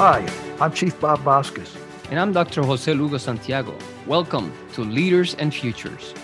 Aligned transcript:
Hi, 0.00 0.24
I'm 0.60 0.72
Chief 0.72 1.00
Bob 1.00 1.18
Vasquez. 1.22 1.76
And 2.08 2.20
I'm 2.20 2.32
Dr. 2.32 2.62
Jose 2.62 2.94
Lugo 2.94 3.18
Santiago. 3.18 3.76
Welcome 4.06 4.52
to 4.74 4.82
Leaders 4.82 5.34
and 5.34 5.52
Futures. 5.52 6.14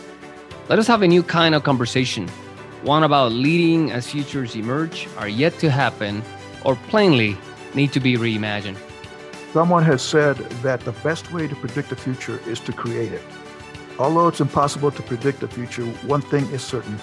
Let 0.68 0.78
us 0.78 0.86
have 0.86 1.02
a 1.02 1.08
new 1.08 1.24
kind 1.24 1.56
of 1.56 1.64
conversation, 1.64 2.28
one 2.84 3.02
about 3.02 3.32
leading 3.32 3.90
as 3.90 4.08
futures 4.08 4.54
emerge, 4.54 5.08
are 5.18 5.26
yet 5.26 5.58
to 5.58 5.70
happen, 5.70 6.22
or 6.64 6.76
plainly 6.86 7.36
need 7.74 7.92
to 7.94 7.98
be 7.98 8.14
reimagined. 8.16 8.78
Someone 9.52 9.82
has 9.82 10.02
said 10.02 10.36
that 10.62 10.78
the 10.82 10.92
best 11.02 11.32
way 11.32 11.48
to 11.48 11.56
predict 11.56 11.88
the 11.90 11.96
future 11.96 12.38
is 12.46 12.60
to 12.60 12.72
create 12.72 13.12
it. 13.12 13.22
Although 13.98 14.28
it's 14.28 14.40
impossible 14.40 14.92
to 14.92 15.02
predict 15.02 15.40
the 15.40 15.48
future, 15.48 15.84
one 16.06 16.22
thing 16.22 16.46
is 16.50 16.62
certain 16.62 16.96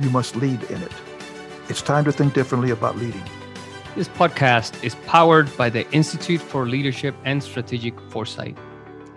you 0.00 0.10
must 0.10 0.36
lead 0.36 0.62
in 0.64 0.82
it. 0.82 0.92
It's 1.70 1.80
time 1.80 2.04
to 2.04 2.12
think 2.12 2.34
differently 2.34 2.72
about 2.72 2.98
leading. 2.98 3.24
This 3.96 4.08
podcast 4.08 4.84
is 4.84 4.94
powered 5.06 5.54
by 5.56 5.68
the 5.68 5.90
Institute 5.90 6.40
for 6.40 6.64
Leadership 6.64 7.12
and 7.24 7.42
Strategic 7.42 8.00
Foresight. 8.02 8.56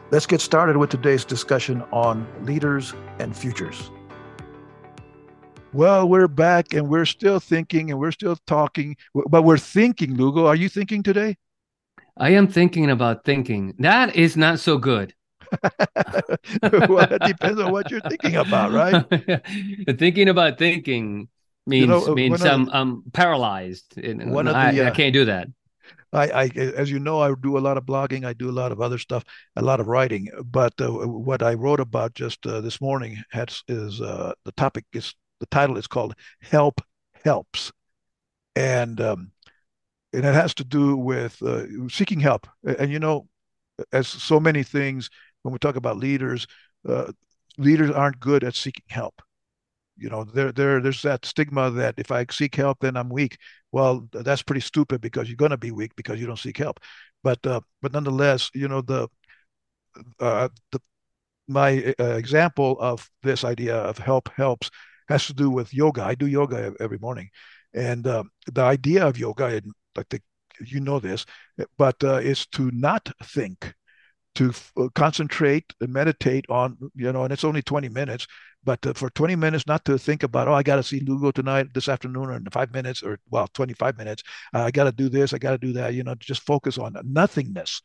Let's 0.10 0.26
get 0.26 0.42
started 0.42 0.78
with 0.78 0.90
today's 0.90 1.24
discussion 1.24 1.84
on 1.92 2.26
leaders 2.42 2.92
and 3.20 3.38
futures. 3.38 3.92
Well, 5.74 6.10
we're 6.10 6.28
back 6.28 6.74
and 6.74 6.90
we're 6.90 7.06
still 7.06 7.40
thinking 7.40 7.92
and 7.92 8.00
we're 8.00 8.12
still 8.12 8.36
talking, 8.48 8.98
but 9.14 9.44
we're 9.44 9.60
thinking, 9.60 10.16
Lugo. 10.16 10.48
Are 10.48 10.56
you 10.56 10.70
thinking 10.70 11.04
today? 11.04 11.38
I 12.18 12.32
am 12.32 12.48
thinking 12.48 12.90
about 12.90 13.26
thinking. 13.26 13.76
That 13.78 14.16
is 14.16 14.36
not 14.36 14.60
so 14.60 14.80
good. 14.80 15.14
well, 16.64 17.14
it 17.14 17.22
depends 17.22 17.60
on 17.60 17.72
what 17.72 17.92
you're 17.92 18.02
thinking 18.02 18.38
about, 18.38 18.72
right? 18.72 19.06
thinking 20.00 20.30
about 20.30 20.58
thinking 20.58 21.28
means 21.66 21.82
you 21.82 21.88
know, 21.88 22.06
uh, 22.06 22.16
means 22.16 22.44
I'm 22.44 22.66
the, 22.66 22.76
I'm 22.76 23.04
paralyzed. 23.12 23.96
One 23.98 24.48
of 24.48 24.54
the, 24.54 24.60
I, 24.60 24.80
uh, 24.80 24.88
I 24.88 24.92
can't 24.92 25.14
do 25.14 25.26
that. 25.26 25.48
I, 26.12 26.28
I, 26.28 26.44
as 26.56 26.92
you 26.92 27.00
know, 27.00 27.22
I 27.22 27.34
do 27.42 27.58
a 27.58 27.60
lot 27.60 27.78
of 27.78 27.86
blogging. 27.86 28.24
I 28.26 28.34
do 28.34 28.50
a 28.50 28.52
lot 28.52 28.72
of 28.72 28.80
other 28.80 29.00
stuff, 29.00 29.24
a 29.56 29.62
lot 29.62 29.80
of 29.80 29.88
writing. 29.88 30.30
But 30.46 30.74
uh, 30.80 30.90
what 30.90 31.42
I 31.42 31.56
wrote 31.56 31.80
about 31.80 32.14
just 32.14 32.46
uh, 32.46 32.62
this 32.62 32.80
morning 32.80 33.18
has, 33.32 33.64
is 33.68 34.00
uh, 34.00 34.34
the 34.46 34.52
topic 34.52 34.86
is 34.94 35.16
the 35.40 35.48
title 35.48 35.78
is 35.78 35.88
called 35.88 36.14
"Help 36.42 36.82
Helps," 37.26 37.72
and 38.56 39.02
um, 39.02 39.32
and 40.14 40.24
it 40.26 40.34
has 40.34 40.54
to 40.56 40.64
do 40.64 40.96
with 40.96 41.42
uh, 41.42 41.66
seeking 41.90 42.20
help. 42.20 42.48
And 42.64 42.92
you 42.92 43.00
know, 43.00 43.28
as 43.92 44.08
so 44.08 44.40
many 44.40 44.62
things 44.62 45.10
when 45.42 45.52
we 45.52 45.60
talk 45.60 45.76
about 45.76 45.98
leaders, 45.98 46.46
uh, 46.88 47.12
leaders 47.58 47.90
aren't 47.90 48.20
good 48.20 48.44
at 48.44 48.56
seeking 48.56 48.86
help 48.88 49.22
you 49.98 50.10
know 50.10 50.24
there 50.24 50.52
there 50.52 50.82
there's 50.82 51.02
that 51.02 51.26
stigma 51.26 51.70
that 51.70 51.96
if 51.98 52.12
i 52.12 52.26
seek 52.32 52.56
help 52.56 52.80
then 52.82 52.98
i'm 52.98 53.10
weak. 53.10 53.38
Well 53.72 54.08
that's 54.12 54.44
pretty 54.44 54.62
stupid 54.62 55.02
because 55.02 55.28
you're 55.28 55.36
going 55.36 55.52
to 55.52 55.58
be 55.58 55.72
weak 55.72 55.96
because 55.96 56.20
you 56.20 56.28
don't 56.28 56.38
seek 56.38 56.58
help. 56.58 56.80
But 57.24 57.46
uh, 57.46 57.62
but 57.82 57.92
nonetheless 57.94 58.52
you 58.54 58.68
know 58.68 58.82
the 58.82 59.08
uh, 60.20 60.50
the 60.72 60.80
my 61.48 61.94
uh, 62.00 62.14
example 62.14 62.78
of 62.80 63.10
this 63.22 63.44
idea 63.44 63.76
of 63.76 63.98
help 63.98 64.30
helps 64.36 64.70
has 65.10 65.28
to 65.28 65.34
do 65.34 65.50
with 65.50 65.74
yoga. 65.74 66.04
I 66.04 66.16
do 66.16 66.28
yoga 66.28 66.74
every 66.80 66.98
morning. 66.98 67.30
And 67.74 68.06
uh, 68.08 68.24
the 68.52 68.62
idea 68.62 69.06
of 69.06 69.18
yoga 69.18 69.62
think 70.10 70.24
you 70.66 70.80
know 70.80 71.00
this 71.00 71.26
but 71.78 72.04
uh, 72.04 72.16
is 72.16 72.46
to 72.48 72.70
not 72.72 73.12
think 73.24 73.74
to 74.36 74.52
uh, 74.78 74.88
concentrate 74.96 75.66
and 75.82 75.92
meditate 75.92 76.46
on 76.50 76.78
you 76.96 77.12
know 77.12 77.24
and 77.24 77.34
it's 77.34 77.44
only 77.44 77.62
20 77.62 77.90
minutes 77.90 78.28
but 78.64 78.86
uh, 78.86 78.94
for 78.94 79.10
20 79.12 79.36
minutes 79.36 79.68
not 79.68 79.84
to 79.86 79.98
think 79.98 80.24
about 80.24 80.48
oh 80.48 80.54
i 80.54 80.64
got 80.64 80.78
to 80.78 80.84
see 80.84 81.00
lugo 81.02 81.32
tonight 81.32 81.68
this 81.74 81.90
afternoon 81.90 82.26
or 82.26 82.34
in 82.34 82.46
five 82.52 82.72
minutes 82.74 83.04
or 83.04 83.20
well 83.30 83.48
25 83.54 83.98
minutes. 83.98 84.24
Uh, 84.54 84.62
i 84.62 84.72
got 84.72 84.86
to 84.86 84.92
do 84.92 85.10
this 85.10 85.34
i 85.34 85.38
got 85.38 85.52
to 85.52 85.58
do 85.58 85.74
that 85.74 85.94
you 85.94 86.04
know 86.04 86.16
just 86.16 86.42
focus 86.42 86.78
on 86.78 86.96
nothingness. 87.04 87.82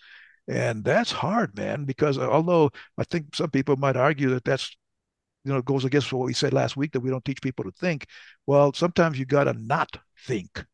And 0.51 0.83
that's 0.83 1.13
hard 1.13 1.57
man 1.57 1.85
because 1.85 2.17
uh, 2.17 2.29
although 2.31 2.71
i 2.97 3.05
think 3.05 3.35
some 3.37 3.51
people 3.51 3.77
might 3.77 3.97
argue 3.97 4.31
that 4.31 4.45
that's 4.45 4.77
you 5.45 5.53
know 5.53 5.61
goes 5.63 5.85
against 5.85 6.13
what 6.13 6.27
we 6.27 6.33
said 6.33 6.55
last 6.55 6.77
week 6.77 6.93
that 6.93 7.01
we 7.01 7.11
don't 7.11 7.25
teach 7.25 7.43
people 7.43 7.65
to 7.65 7.71
think 7.73 8.07
well 8.47 8.73
sometimes 8.73 9.19
you 9.19 9.27
got 9.27 9.45
to 9.45 9.53
not 9.53 9.97
think. 10.27 10.65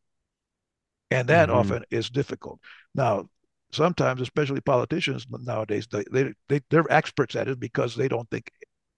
And 1.11 1.27
that 1.29 1.49
mm-hmm. 1.49 1.57
often 1.57 1.83
is 1.91 2.09
difficult. 2.09 2.59
Now 2.93 3.29
sometimes, 3.75 4.21
especially 4.21 4.61
politicians 4.61 5.25
nowadays, 5.29 5.87
they, 5.91 6.03
they, 6.11 6.33
they, 6.49 6.61
they're 6.69 6.91
experts 6.91 7.35
at 7.35 7.47
it 7.47 7.59
because 7.59 7.95
they 7.95 8.07
don't 8.07 8.29
think 8.29 8.49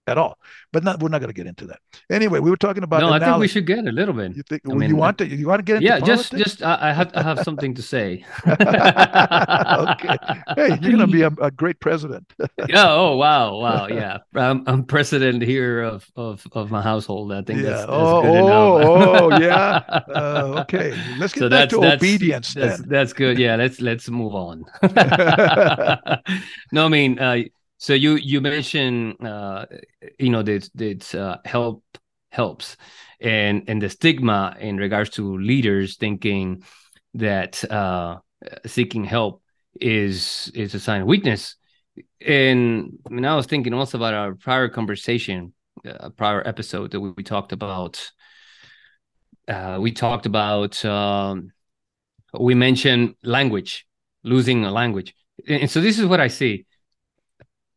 at 0.08 0.18
all. 0.18 0.38
But 0.72 0.84
not, 0.84 1.00
we're 1.00 1.08
not 1.08 1.20
going 1.20 1.28
to 1.28 1.34
get 1.34 1.46
into 1.46 1.66
that. 1.66 1.80
Anyway, 2.10 2.40
we 2.40 2.50
were 2.50 2.56
talking 2.56 2.82
about. 2.82 3.00
No, 3.00 3.12
I 3.12 3.18
think 3.20 3.38
we 3.38 3.48
should 3.48 3.66
get 3.66 3.86
a 3.86 3.92
little 3.92 4.14
bit. 4.14 4.34
You 4.34 4.42
think 4.42 4.62
I 4.68 4.74
mean, 4.74 4.90
you 4.90 4.96
want 4.96 5.18
to? 5.18 5.26
You 5.26 5.46
want 5.46 5.60
to 5.60 5.62
get 5.62 5.76
into? 5.76 5.86
Yeah, 5.86 6.00
politics? 6.00 6.30
just 6.30 6.44
just 6.44 6.62
I 6.62 6.92
have 6.92 7.10
I 7.14 7.22
have 7.22 7.40
something 7.40 7.74
to 7.74 7.82
say. 7.82 8.24
okay. 8.48 8.58
Hey, 10.56 10.68
you're 10.80 10.96
going 10.96 10.98
to 10.98 11.06
be 11.06 11.22
a, 11.22 11.30
a, 11.40 11.50
great 11.50 11.80
president. 11.80 12.32
yeah. 12.68 12.86
Oh 12.88 13.16
wow, 13.16 13.58
wow. 13.58 13.86
Yeah, 13.88 14.18
I'm, 14.34 14.64
I'm 14.66 14.84
president 14.84 15.42
here 15.42 15.82
of 15.82 16.10
of 16.16 16.46
of 16.52 16.70
my 16.70 16.82
household. 16.82 17.32
I 17.32 17.42
think 17.42 17.60
yeah. 17.60 17.70
that's, 17.70 17.80
that's 17.82 17.92
oh, 17.92 18.22
good 18.22 18.30
oh, 18.30 18.76
enough. 18.76 18.88
Oh, 19.18 19.38
yeah. 19.40 19.82
Uh, 20.08 20.60
okay, 20.62 20.94
let's 21.18 21.32
get 21.32 21.40
so 21.40 21.48
back 21.48 21.68
to 21.70 21.84
obedience. 21.84 22.54
That's, 22.54 22.80
then. 22.80 22.88
that's 22.88 23.12
good. 23.12 23.38
Yeah, 23.38 23.56
let's 23.56 23.80
let's 23.80 24.08
move 24.08 24.34
on. 24.34 24.64
no, 26.72 26.86
I 26.86 26.88
mean. 26.88 27.18
Uh, 27.18 27.42
so 27.78 27.94
you 27.94 28.16
you 28.16 28.40
mentioned 28.40 29.24
uh, 29.24 29.66
you 30.18 30.30
know 30.30 30.42
that 30.42 30.68
that 30.74 31.14
uh, 31.14 31.38
help 31.44 31.84
helps, 32.30 32.76
and 33.20 33.64
and 33.68 33.80
the 33.80 33.88
stigma 33.88 34.56
in 34.58 34.76
regards 34.76 35.10
to 35.10 35.38
leaders 35.38 35.96
thinking 35.96 36.64
that 37.14 37.64
uh, 37.70 38.18
seeking 38.66 39.04
help 39.04 39.42
is 39.80 40.50
is 40.54 40.74
a 40.74 40.80
sign 40.80 41.02
of 41.02 41.06
weakness. 41.06 41.56
And 42.24 42.98
I 43.06 43.10
mean, 43.10 43.24
I 43.24 43.36
was 43.36 43.46
thinking 43.46 43.74
also 43.74 43.98
about 43.98 44.14
our 44.14 44.34
prior 44.34 44.68
conversation, 44.68 45.54
a 45.84 46.06
uh, 46.06 46.08
prior 46.10 46.46
episode 46.46 46.90
that 46.90 47.00
we, 47.00 47.10
we 47.10 47.22
talked 47.22 47.52
about. 47.52 48.10
Uh, 49.48 49.78
we 49.80 49.92
talked 49.92 50.26
about 50.26 50.84
um, 50.84 51.50
we 52.38 52.54
mentioned 52.54 53.14
language, 53.22 53.86
losing 54.22 54.64
a 54.64 54.70
language, 54.70 55.14
and 55.46 55.70
so 55.70 55.80
this 55.80 55.98
is 55.98 56.06
what 56.06 56.20
I 56.20 56.28
see 56.28 56.66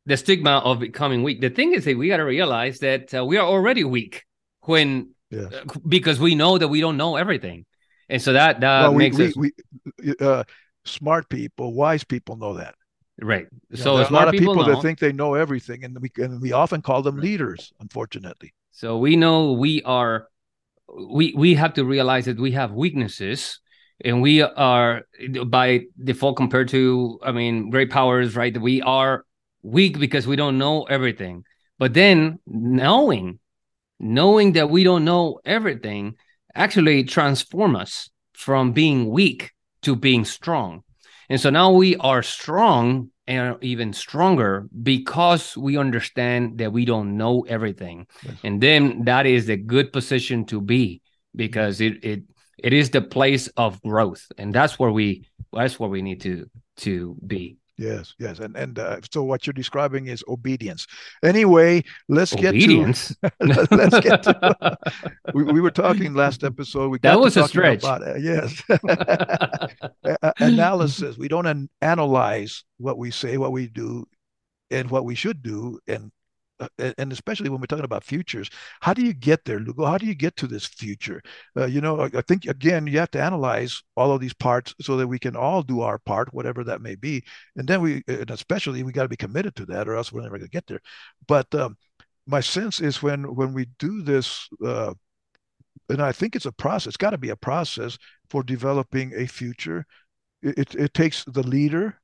the 0.05 0.17
stigma 0.17 0.57
of 0.59 0.79
becoming 0.79 1.23
weak. 1.23 1.41
The 1.41 1.49
thing 1.49 1.73
is 1.73 1.85
that 1.85 1.97
we 1.97 2.07
got 2.07 2.17
to 2.17 2.25
realize 2.25 2.79
that 2.79 3.13
uh, 3.13 3.23
we 3.23 3.37
are 3.37 3.45
already 3.45 3.83
weak 3.83 4.25
when 4.61 5.11
uh, 5.35 5.47
because 5.87 6.19
we 6.19 6.35
know 6.35 6.57
that 6.57 6.67
we 6.67 6.81
don't 6.81 6.97
know 6.97 7.15
everything, 7.15 7.65
and 8.09 8.21
so 8.21 8.33
that 8.33 8.59
that 8.61 8.81
well, 8.81 8.93
makes 8.93 9.17
we, 9.17 9.27
us 9.27 9.35
we, 9.37 9.51
uh, 10.19 10.43
smart 10.85 11.29
people, 11.29 11.73
wise 11.73 12.03
people 12.03 12.35
know 12.35 12.55
that. 12.55 12.75
Right. 13.21 13.47
so 13.75 13.97
a 13.97 14.09
lot 14.09 14.27
of 14.27 14.31
people, 14.31 14.55
people 14.55 14.73
that 14.73 14.81
think 14.81 14.97
they 14.97 15.11
know 15.11 15.35
everything, 15.35 15.83
and 15.83 15.97
we 16.01 16.11
and 16.17 16.41
we 16.41 16.51
often 16.53 16.81
call 16.81 17.01
them 17.03 17.17
leaders, 17.17 17.71
unfortunately. 17.79 18.53
So 18.71 18.97
we 18.97 19.15
know 19.15 19.53
we 19.53 19.83
are 19.83 20.27
we 20.93 21.33
we 21.35 21.55
have 21.55 21.73
to 21.73 21.85
realize 21.85 22.25
that 22.25 22.39
we 22.39 22.51
have 22.51 22.73
weaknesses 22.73 23.59
and 24.03 24.21
we 24.21 24.41
are 24.41 25.03
by 25.45 25.81
default 26.03 26.35
compared 26.35 26.67
to 26.67 27.19
i 27.23 27.31
mean 27.31 27.69
great 27.69 27.89
powers 27.89 28.35
right 28.35 28.59
we 28.59 28.81
are 28.81 29.25
weak 29.63 29.99
because 29.99 30.27
we 30.27 30.35
don't 30.35 30.57
know 30.57 30.83
everything. 30.83 31.43
But 31.77 31.93
then 31.93 32.39
knowing, 32.45 33.39
knowing 33.99 34.53
that 34.53 34.69
we 34.69 34.83
don't 34.83 35.05
know 35.05 35.39
everything 35.45 36.15
actually 36.53 37.03
transform 37.03 37.75
us 37.75 38.09
from 38.33 38.71
being 38.71 39.09
weak 39.09 39.51
to 39.83 39.95
being 39.95 40.25
strong. 40.25 40.83
And 41.29 41.39
so 41.39 41.49
now 41.49 41.71
we 41.71 41.95
are 41.97 42.23
strong 42.23 43.09
and 43.31 43.55
even 43.61 43.93
stronger 43.93 44.67
because 44.83 45.55
we 45.55 45.77
understand 45.77 46.57
that 46.57 46.73
we 46.73 46.83
don't 46.83 47.15
know 47.15 47.45
everything. 47.47 48.05
Yes. 48.23 48.35
And 48.43 48.61
then 48.61 49.05
that 49.05 49.25
is 49.25 49.47
a 49.47 49.55
good 49.55 49.93
position 49.93 50.45
to 50.47 50.59
be 50.59 51.01
because 51.33 51.79
it 51.79 52.03
it 52.03 52.23
it 52.57 52.73
is 52.73 52.89
the 52.89 53.01
place 53.01 53.47
of 53.55 53.81
growth. 53.83 54.27
And 54.37 54.53
that's 54.53 54.77
where 54.77 54.91
we 54.91 55.29
that's 55.53 55.79
where 55.79 55.89
we 55.89 56.01
need 56.01 56.19
to 56.21 56.49
to 56.83 57.15
be. 57.25 57.57
Yes, 57.81 58.13
yes, 58.19 58.37
and 58.37 58.55
and 58.55 58.77
uh, 58.77 58.97
so 59.11 59.23
what 59.23 59.47
you're 59.47 59.55
describing 59.55 60.05
is 60.05 60.23
obedience. 60.27 60.85
Anyway, 61.23 61.83
let's 62.07 62.31
obedience. 62.31 63.15
get 63.23 63.33
to 63.41 63.67
let's 63.71 63.99
get 63.99 64.21
to. 64.21 64.77
we, 65.33 65.45
we 65.45 65.61
were 65.61 65.71
talking 65.71 66.13
last 66.13 66.43
episode. 66.43 66.89
We 66.89 66.99
that 66.99 67.19
was 67.19 67.37
a 67.37 67.47
stretch. 67.47 67.81
About, 67.81 68.07
uh, 68.07 68.17
yes, 68.17 68.61
analysis. 70.39 71.17
We 71.17 71.27
don't 71.27 71.47
an- 71.47 71.71
analyze 71.81 72.63
what 72.77 72.99
we 72.99 73.09
say, 73.09 73.37
what 73.39 73.51
we 73.51 73.67
do, 73.67 74.05
and 74.69 74.87
what 74.91 75.03
we 75.03 75.15
should 75.15 75.41
do, 75.41 75.79
and 75.87 76.11
and 76.77 77.11
especially 77.11 77.49
when 77.49 77.59
we're 77.59 77.65
talking 77.67 77.85
about 77.85 78.03
futures, 78.03 78.49
how 78.81 78.93
do 78.93 79.03
you 79.03 79.13
get 79.13 79.45
there, 79.45 79.59
Lugo? 79.59 79.85
How 79.85 79.97
do 79.97 80.05
you 80.05 80.15
get 80.15 80.35
to 80.37 80.47
this 80.47 80.65
future? 80.65 81.21
Uh, 81.57 81.65
you 81.65 81.81
know, 81.81 82.09
I 82.13 82.21
think 82.21 82.45
again, 82.45 82.87
you 82.87 82.99
have 82.99 83.11
to 83.11 83.21
analyze 83.21 83.81
all 83.95 84.11
of 84.11 84.21
these 84.21 84.33
parts 84.33 84.73
so 84.81 84.97
that 84.97 85.07
we 85.07 85.19
can 85.19 85.35
all 85.35 85.63
do 85.63 85.81
our 85.81 85.99
part, 85.99 86.33
whatever 86.33 86.63
that 86.63 86.81
may 86.81 86.95
be, 86.95 87.23
and 87.55 87.67
then 87.67 87.81
we, 87.81 88.03
and 88.07 88.29
especially, 88.31 88.83
we 88.83 88.91
got 88.91 89.03
to 89.03 89.09
be 89.09 89.15
committed 89.17 89.55
to 89.55 89.65
that, 89.67 89.87
or 89.87 89.95
else 89.95 90.11
we're 90.11 90.21
never 90.21 90.37
going 90.37 90.47
to 90.49 90.51
get 90.51 90.67
there. 90.67 90.81
But 91.27 91.53
um, 91.55 91.77
my 92.27 92.41
sense 92.41 92.79
is 92.81 93.01
when 93.03 93.35
when 93.35 93.53
we 93.53 93.67
do 93.79 94.01
this, 94.01 94.47
uh, 94.65 94.93
and 95.89 96.01
I 96.01 96.11
think 96.11 96.35
it's 96.35 96.45
a 96.45 96.51
process. 96.51 96.87
It's 96.87 96.97
got 96.97 97.11
to 97.11 97.17
be 97.17 97.29
a 97.29 97.35
process 97.35 97.97
for 98.29 98.43
developing 98.43 99.13
a 99.15 99.27
future 99.27 99.85
It, 100.43 100.57
it, 100.59 100.75
it 100.75 100.93
takes 100.93 101.23
the 101.25 101.43
leader, 101.43 101.99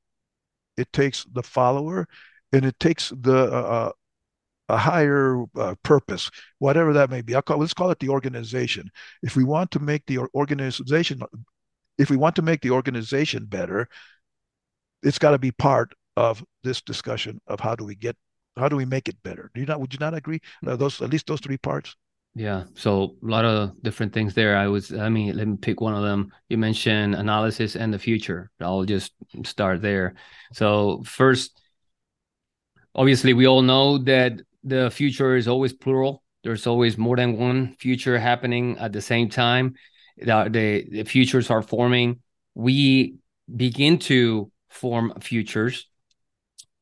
it 0.78 0.92
takes 0.94 1.26
the 1.34 1.44
follower, 1.44 2.08
and 2.54 2.66
it 2.66 2.80
takes 2.80 3.10
the 3.10 3.52
uh, 3.54 3.92
a 4.70 4.78
higher 4.78 5.44
uh, 5.56 5.76
purpose, 5.84 6.30
whatever 6.60 6.94
that 6.94 7.10
may 7.10 7.22
be. 7.22 7.34
Call, 7.34 7.58
let's 7.58 7.74
call 7.74 7.92
it 7.92 8.00
the 8.00 8.10
organization. 8.10 8.90
If 9.24 9.36
we 9.36 9.44
want 9.44 9.72
to 9.72 9.80
make 9.80 10.06
the 10.06 10.20
organization, 10.36 11.22
if 11.98 12.10
we 12.10 12.18
want 12.18 12.36
to 12.36 12.42
make 12.42 12.62
the 12.62 12.72
organization 12.72 13.46
better, 13.46 13.88
it's 15.04 15.20
got 15.20 15.32
to 15.32 15.40
be 15.40 15.52
part 15.52 15.94
of 16.16 16.44
this 16.64 16.82
discussion 16.82 17.40
of 17.48 17.60
how 17.60 17.76
do 17.76 17.86
we 17.86 17.96
get, 17.96 18.16
how 18.58 18.68
do 18.68 18.76
we 18.76 18.86
make 18.86 19.08
it 19.08 19.22
better? 19.24 19.52
Do 19.54 19.62
you 19.62 19.68
not? 19.68 19.80
Would 19.80 19.94
you 19.94 20.00
not 20.00 20.14
agree? 20.14 20.42
Uh, 20.66 20.76
those 20.76 21.02
at 21.02 21.12
least 21.12 21.28
those 21.28 21.40
three 21.40 21.58
parts. 21.58 21.96
Yeah. 22.38 22.66
So 22.76 23.16
a 23.24 23.26
lot 23.26 23.46
of 23.46 23.82
different 23.82 24.14
things 24.14 24.36
there. 24.36 24.58
I 24.58 24.68
was, 24.68 24.94
I 24.94 25.10
mean, 25.10 25.36
let 25.36 25.48
me 25.48 25.58
pick 25.58 25.82
one 25.82 25.96
of 25.96 26.04
them. 26.04 26.32
You 26.50 26.58
mentioned 26.60 27.16
analysis 27.16 27.76
and 27.76 27.92
the 27.92 27.98
future. 27.98 28.52
I'll 28.62 28.84
just 28.84 29.12
start 29.44 29.82
there. 29.82 30.14
So 30.54 31.02
first, 31.04 31.60
obviously 32.94 33.34
we 33.34 33.48
all 33.48 33.64
know 33.64 33.98
that 34.00 34.42
the 34.68 34.92
future 34.92 35.36
is 35.36 35.48
always 35.48 35.74
plural. 35.74 36.24
There's 36.44 36.68
always 36.68 36.98
more 36.98 37.16
than 37.16 37.38
one 37.38 37.76
future 37.80 38.20
happening 38.20 38.78
at 38.78 38.94
the 38.94 39.02
same 39.02 39.30
time. 39.30 39.76
The, 40.18 40.50
the, 40.50 40.88
the 40.92 41.04
futures 41.04 41.50
are 41.50 41.62
forming. 41.62 42.20
We 42.54 43.16
begin 43.54 44.00
to 44.00 44.52
form 44.70 45.14
futures. 45.22 45.88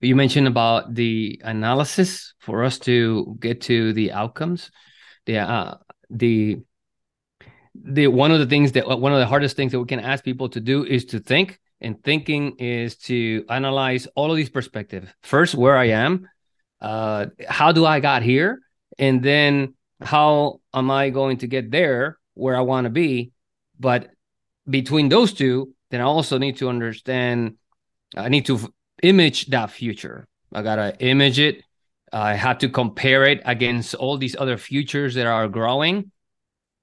You 0.01 0.15
mentioned 0.15 0.47
about 0.47 0.93
the 0.93 1.41
analysis 1.43 2.33
for 2.39 2.63
us 2.63 2.79
to 2.79 3.37
get 3.39 3.61
to 3.61 3.93
the 3.93 4.11
outcomes. 4.11 4.71
The 5.25 5.39
uh, 5.39 5.75
the 6.09 6.57
the 7.73 8.07
one 8.07 8.31
of 8.31 8.39
the 8.39 8.45
things 8.45 8.73
that 8.73 8.87
one 8.87 9.11
of 9.11 9.19
the 9.19 9.25
hardest 9.25 9.55
things 9.55 9.71
that 9.71 9.79
we 9.79 9.85
can 9.85 9.99
ask 9.99 10.23
people 10.23 10.49
to 10.49 10.59
do 10.59 10.85
is 10.85 11.05
to 11.05 11.19
think 11.19 11.59
and 11.81 12.01
thinking 12.03 12.55
is 12.57 12.95
to 12.95 13.45
analyze 13.49 14.07
all 14.15 14.31
of 14.31 14.37
these 14.37 14.49
perspectives 14.49 15.09
first 15.23 15.55
where 15.55 15.75
i 15.75 15.85
am 15.85 16.27
uh, 16.85 17.25
how 17.49 17.71
do 17.71 17.83
I 17.83 17.99
got 17.99 18.21
here, 18.21 18.59
and 18.99 19.23
then 19.23 19.73
how 20.01 20.61
am 20.71 20.91
I 20.91 21.09
going 21.09 21.37
to 21.37 21.47
get 21.47 21.71
there 21.71 22.19
where 22.35 22.55
I 22.55 22.61
want 22.61 22.85
to 22.85 22.91
be? 22.91 23.31
But 23.79 24.11
between 24.69 25.09
those 25.09 25.33
two, 25.33 25.73
then 25.89 25.99
I 25.99 26.03
also 26.03 26.37
need 26.37 26.57
to 26.57 26.69
understand. 26.69 27.55
I 28.15 28.29
need 28.29 28.45
to 28.45 28.59
image 29.01 29.47
that 29.47 29.71
future. 29.71 30.27
I 30.53 30.61
gotta 30.61 30.95
image 30.99 31.39
it. 31.39 31.63
I 32.13 32.35
have 32.35 32.59
to 32.59 32.69
compare 32.69 33.25
it 33.25 33.41
against 33.45 33.95
all 33.95 34.19
these 34.19 34.35
other 34.37 34.57
futures 34.57 35.15
that 35.15 35.25
are 35.25 35.47
growing, 35.47 36.11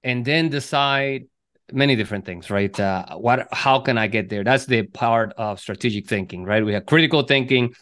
and 0.03 0.25
then 0.25 0.49
decide 0.49 1.31
many 1.71 1.95
different 1.95 2.25
things, 2.25 2.49
right? 2.49 2.77
Uh, 2.77 3.15
what, 3.15 3.47
how 3.53 3.79
can 3.79 3.97
I 3.97 4.07
get 4.07 4.27
there? 4.27 4.43
That's 4.43 4.65
the 4.65 4.83
part 4.83 5.31
of 5.37 5.61
strategic 5.61 6.07
thinking, 6.09 6.43
right? 6.43 6.63
We 6.63 6.73
have 6.73 6.85
critical 6.85 7.23
thinking. 7.23 7.73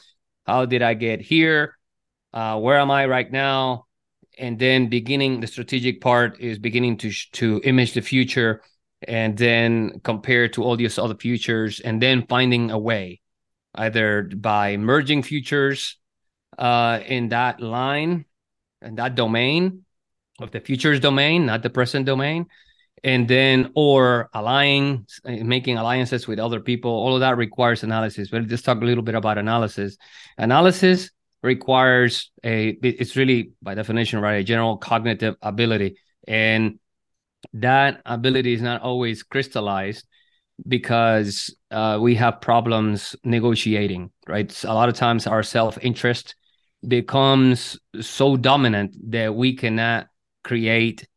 How 0.46 0.66
did 0.66 0.84
I 0.84 0.94
get 0.94 1.20
here? 1.20 1.81
Uh, 2.34 2.60
where 2.60 2.80
am 2.80 2.92
I 2.92 3.06
right 3.06 3.32
now? 3.32 3.86
And 4.38 4.58
then 4.58 4.88
beginning 4.88 5.42
the 5.42 5.48
strategic 5.48 6.02
part 6.02 6.40
is 6.40 6.58
beginning 6.58 6.98
to 6.98 7.12
to 7.34 7.62
image 7.64 7.94
the 7.94 8.02
future, 8.02 8.62
and 9.08 9.38
then 9.38 10.00
compare 10.04 10.48
to 10.50 10.64
all 10.64 10.78
these 10.78 10.98
other 10.98 11.16
futures, 11.16 11.80
and 11.80 12.02
then 12.02 12.26
finding 12.28 12.72
a 12.72 12.80
way, 12.80 13.22
either 13.76 14.24
by 14.36 14.78
merging 14.78 15.22
futures 15.24 15.98
uh, 16.58 17.00
in 17.06 17.30
that 17.30 17.60
line, 17.60 18.26
and 18.82 18.98
that 18.98 19.16
domain 19.16 19.86
of 20.40 20.52
the 20.52 20.60
futures 20.60 21.00
domain, 21.00 21.46
not 21.46 21.62
the 21.62 21.70
present 21.70 22.06
domain, 22.06 22.48
and 23.04 23.28
then 23.28 23.72
or 23.76 24.30
aligning 24.34 25.06
making 25.26 25.78
alliances 25.78 26.28
with 26.28 26.40
other 26.40 26.60
people. 26.60 26.92
All 26.92 27.16
of 27.16 27.20
that 27.20 27.38
requires 27.38 27.84
analysis. 27.84 28.30
But 28.30 28.48
let's 28.50 28.62
talk 28.62 28.82
a 28.82 28.86
little 28.86 29.04
bit 29.04 29.16
about 29.16 29.38
analysis. 29.38 29.98
Analysis 30.38 31.12
requires 31.44 32.32
a 32.44 32.70
it's 32.84 33.16
really 33.16 33.52
by 33.62 33.74
definition 33.74 34.20
right 34.20 34.42
a 34.42 34.44
general 34.44 34.78
cognitive 34.78 35.36
ability. 35.42 35.98
And 36.28 36.80
that 37.54 38.02
ability 38.06 38.54
is 38.54 38.62
not 38.62 38.82
always 38.82 39.24
crystallized 39.24 40.06
because 40.68 41.56
uh, 41.72 41.98
we 42.00 42.14
have 42.16 42.42
problems 42.42 43.16
negotiating 43.24 44.12
right? 44.28 44.64
A 44.64 44.74
lot 44.74 44.90
of 44.90 44.96
times 44.96 45.28
our 45.28 45.44
self-interest 45.44 46.36
becomes 46.88 47.78
so 48.00 48.38
dominant 48.38 48.96
that 49.12 49.36
we 49.36 49.56
cannot 49.56 50.08
create 50.44 51.08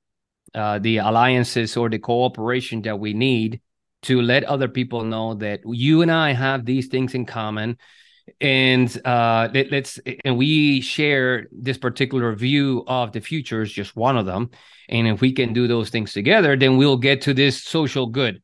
uh, 0.55 0.79
the 0.79 0.99
alliances 0.99 1.77
or 1.77 1.89
the 1.89 1.99
cooperation 1.99 2.83
that 2.83 2.99
we 2.99 3.15
need 3.15 3.61
to 4.03 4.21
let 4.21 4.45
other 4.45 4.69
people 4.69 5.05
know 5.05 5.35
that 5.35 5.61
you 5.65 6.03
and 6.03 6.11
I 6.11 6.33
have 6.33 6.65
these 6.67 6.89
things 6.89 7.15
in 7.15 7.25
common 7.25 7.79
and 8.41 9.01
uh, 9.07 9.49
let, 9.53 9.73
us 9.73 9.99
and 10.25 10.37
we 10.37 10.81
share 10.81 11.47
this 11.53 11.79
particular 11.79 12.35
view 12.35 12.85
of 12.87 13.13
the 13.13 13.21
future 13.21 13.63
is 13.63 13.73
just 13.73 13.97
one 13.97 14.17
of 14.17 14.27
them. 14.27 14.51
And 14.89 15.07
if 15.07 15.21
we 15.21 15.33
can 15.33 15.53
do 15.53 15.67
those 15.67 15.91
things 15.91 16.13
together 16.13 16.57
then 16.57 16.77
we'll 16.77 16.97
get 16.97 17.23
to 17.23 17.35
this 17.35 17.63
social 17.63 18.07
good. 18.07 18.43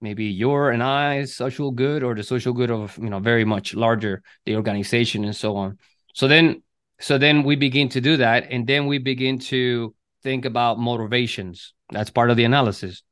Maybe 0.00 0.26
your 0.26 0.70
and 0.70 0.82
i's 0.82 1.34
social 1.34 1.70
good 1.72 2.02
or 2.02 2.14
the 2.14 2.22
social 2.22 2.52
good 2.52 2.70
of 2.70 2.96
you 2.98 3.10
know 3.10 3.18
very 3.18 3.44
much 3.44 3.74
larger 3.74 4.22
the 4.46 4.56
organization 4.56 5.24
and 5.24 5.34
so 5.34 5.56
on. 5.56 5.78
So 6.14 6.28
then 6.28 6.62
so 7.00 7.18
then 7.18 7.42
we 7.42 7.56
begin 7.56 7.88
to 7.90 8.00
do 8.00 8.16
that. 8.16 8.48
And 8.50 8.66
then 8.66 8.86
we 8.86 8.98
begin 8.98 9.38
to 9.38 9.94
think 10.22 10.44
about 10.44 10.78
motivations. 10.78 11.74
That's 11.90 12.10
part 12.10 12.30
of 12.30 12.36
the 12.36 12.44
analysis. 12.44 13.02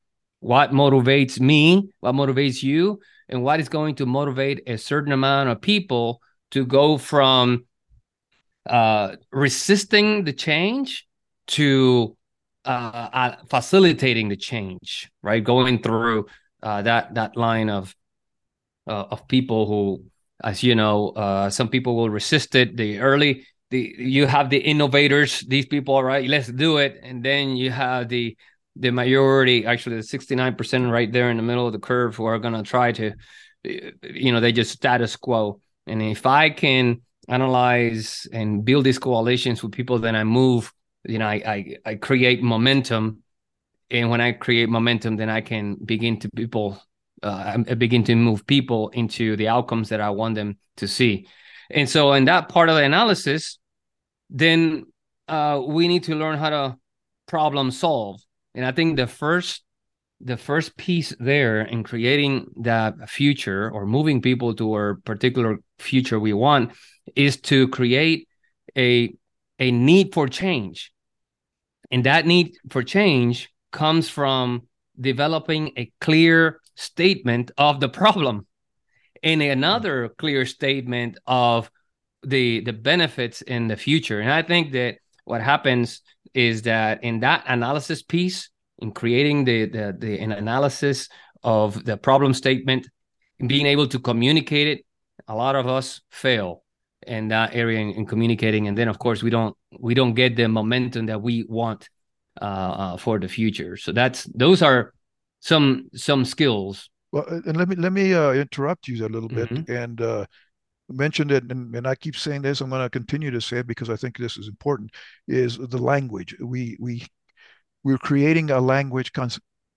What 0.40 0.70
motivates 0.70 1.40
me? 1.40 1.88
What 2.00 2.14
motivates 2.14 2.62
you 2.62 3.00
and 3.28 3.42
what 3.42 3.60
is 3.60 3.68
going 3.68 3.94
to 3.96 4.06
motivate 4.06 4.62
a 4.66 4.76
certain 4.76 5.12
amount 5.12 5.48
of 5.48 5.60
people 5.60 6.20
to 6.50 6.64
go 6.64 6.98
from 6.98 7.64
uh, 8.68 9.16
resisting 9.30 10.24
the 10.24 10.32
change 10.32 11.06
to 11.46 12.16
uh, 12.64 13.08
uh, 13.12 13.36
facilitating 13.48 14.28
the 14.28 14.36
change, 14.36 15.10
right? 15.22 15.42
Going 15.42 15.82
through 15.82 16.26
uh, 16.62 16.82
that 16.82 17.14
that 17.14 17.36
line 17.36 17.70
of 17.70 17.94
uh, 18.86 19.04
of 19.10 19.28
people 19.28 19.66
who, 19.66 20.04
as 20.42 20.62
you 20.62 20.74
know, 20.74 21.10
uh, 21.10 21.50
some 21.50 21.68
people 21.68 21.96
will 21.96 22.10
resist 22.10 22.54
it. 22.54 22.76
The 22.76 22.98
early, 22.98 23.46
the 23.70 23.94
you 23.98 24.26
have 24.26 24.50
the 24.50 24.58
innovators, 24.58 25.40
these 25.40 25.66
people, 25.66 26.02
right? 26.02 26.28
Let's 26.28 26.48
do 26.48 26.78
it, 26.78 27.00
and 27.02 27.24
then 27.24 27.56
you 27.56 27.70
have 27.70 28.08
the 28.08 28.36
the 28.78 28.90
majority, 28.90 29.66
actually 29.66 29.96
the 29.96 30.02
69% 30.02 30.90
right 30.90 31.10
there 31.10 31.30
in 31.30 31.36
the 31.36 31.42
middle 31.42 31.66
of 31.66 31.72
the 31.72 31.78
curve 31.78 32.16
who 32.16 32.24
are 32.24 32.38
going 32.38 32.54
to 32.54 32.62
try 32.62 32.92
to, 32.92 33.12
you 33.64 34.32
know, 34.32 34.40
they 34.40 34.52
just 34.52 34.72
status 34.72 35.16
quo. 35.16 35.60
And 35.86 36.02
if 36.02 36.26
I 36.26 36.50
can 36.50 37.02
analyze 37.28 38.26
and 38.32 38.64
build 38.64 38.84
these 38.84 38.98
coalitions 38.98 39.62
with 39.62 39.72
people, 39.72 39.98
then 39.98 40.14
I 40.14 40.24
move, 40.24 40.72
you 41.04 41.18
know, 41.18 41.26
I, 41.26 41.42
I, 41.46 41.76
I 41.84 41.94
create 41.94 42.42
momentum. 42.42 43.22
And 43.90 44.10
when 44.10 44.20
I 44.20 44.32
create 44.32 44.68
momentum, 44.68 45.16
then 45.16 45.30
I 45.30 45.40
can 45.40 45.76
begin 45.76 46.18
to 46.20 46.30
people, 46.30 46.80
uh, 47.22 47.62
I 47.68 47.74
begin 47.74 48.04
to 48.04 48.14
move 48.14 48.46
people 48.46 48.88
into 48.90 49.36
the 49.36 49.48
outcomes 49.48 49.88
that 49.88 50.00
I 50.00 50.10
want 50.10 50.34
them 50.34 50.58
to 50.78 50.88
see. 50.88 51.28
And 51.70 51.88
so 51.88 52.12
in 52.12 52.26
that 52.26 52.48
part 52.48 52.68
of 52.68 52.76
the 52.76 52.84
analysis, 52.84 53.58
then 54.28 54.86
uh, 55.28 55.62
we 55.64 55.88
need 55.88 56.04
to 56.04 56.14
learn 56.14 56.38
how 56.38 56.50
to 56.50 56.76
problem 57.26 57.70
solve 57.70 58.20
and 58.56 58.64
I 58.64 58.72
think 58.72 58.96
the 58.96 59.06
first 59.06 59.62
the 60.22 60.38
first 60.38 60.78
piece 60.78 61.14
there 61.20 61.60
in 61.60 61.84
creating 61.84 62.46
that 62.62 63.10
future 63.10 63.70
or 63.70 63.84
moving 63.84 64.22
people 64.22 64.54
to 64.54 64.76
a 64.76 64.96
particular 64.96 65.58
future 65.78 66.18
we 66.18 66.32
want 66.32 66.72
is 67.14 67.36
to 67.42 67.68
create 67.68 68.26
a 68.76 69.14
a 69.58 69.70
need 69.70 70.12
for 70.14 70.26
change. 70.26 70.90
And 71.90 72.04
that 72.04 72.26
need 72.26 72.56
for 72.70 72.82
change 72.82 73.50
comes 73.72 74.08
from 74.08 74.66
developing 74.98 75.72
a 75.76 75.92
clear 76.00 76.60
statement 76.74 77.50
of 77.58 77.80
the 77.80 77.88
problem 77.88 78.46
and 79.22 79.42
another 79.42 80.08
clear 80.16 80.46
statement 80.46 81.18
of 81.26 81.70
the 82.22 82.60
the 82.60 82.72
benefits 82.72 83.42
in 83.42 83.68
the 83.68 83.76
future. 83.76 84.20
And 84.20 84.32
I 84.32 84.40
think 84.42 84.72
that 84.72 84.96
what 85.24 85.42
happens 85.42 86.00
is 86.36 86.62
that 86.62 87.02
in 87.02 87.20
that 87.20 87.44
analysis 87.46 88.02
piece, 88.02 88.50
in 88.78 88.92
creating 88.92 89.44
the, 89.44 89.66
the, 89.66 89.96
the 89.98 90.18
an 90.18 90.32
analysis 90.32 91.08
of 91.42 91.84
the 91.84 91.96
problem 91.96 92.34
statement, 92.34 92.88
being 93.46 93.66
able 93.66 93.86
to 93.88 93.98
communicate 93.98 94.68
it, 94.68 94.86
a 95.28 95.34
lot 95.34 95.56
of 95.56 95.66
us 95.66 96.02
fail 96.10 96.62
in 97.06 97.28
that 97.28 97.54
area 97.54 97.78
in, 97.78 97.90
in 97.92 98.06
communicating, 98.06 98.68
and 98.68 98.76
then 98.76 98.88
of 98.88 98.98
course 98.98 99.22
we 99.22 99.30
don't 99.30 99.56
we 99.80 99.94
don't 99.94 100.14
get 100.14 100.36
the 100.36 100.46
momentum 100.48 101.06
that 101.06 101.22
we 101.22 101.44
want 101.48 101.88
uh, 102.40 102.44
uh, 102.44 102.96
for 102.96 103.18
the 103.18 103.28
future. 103.28 103.76
So 103.76 103.92
that's 103.92 104.24
those 104.24 104.60
are 104.60 104.92
some 105.40 105.88
some 105.94 106.24
skills. 106.24 106.90
Well, 107.12 107.24
and 107.28 107.56
let 107.56 107.68
me 107.68 107.76
let 107.76 107.92
me 107.92 108.12
uh, 108.12 108.32
interrupt 108.32 108.88
you 108.88 109.06
a 109.06 109.08
little 109.08 109.28
bit 109.28 109.48
mm-hmm. 109.48 109.72
and 109.72 110.00
uh, 110.00 110.26
mentioned 110.88 111.32
it, 111.32 111.44
and, 111.50 111.74
and, 111.74 111.86
I 111.86 111.94
keep 111.94 112.16
saying 112.16 112.42
this. 112.42 112.60
I'm 112.60 112.70
going 112.70 112.82
to 112.82 112.90
continue 112.90 113.30
to 113.30 113.40
say 113.40 113.58
it 113.58 113.66
because 113.66 113.90
I 113.90 113.96
think 113.96 114.16
this 114.16 114.36
is 114.36 114.48
important. 114.48 114.92
Is 115.26 115.58
the 115.58 115.78
language 115.78 116.36
we 116.40 116.76
we 116.80 117.06
we're 117.84 117.98
creating 117.98 118.50
a 118.50 118.60
language 118.60 119.12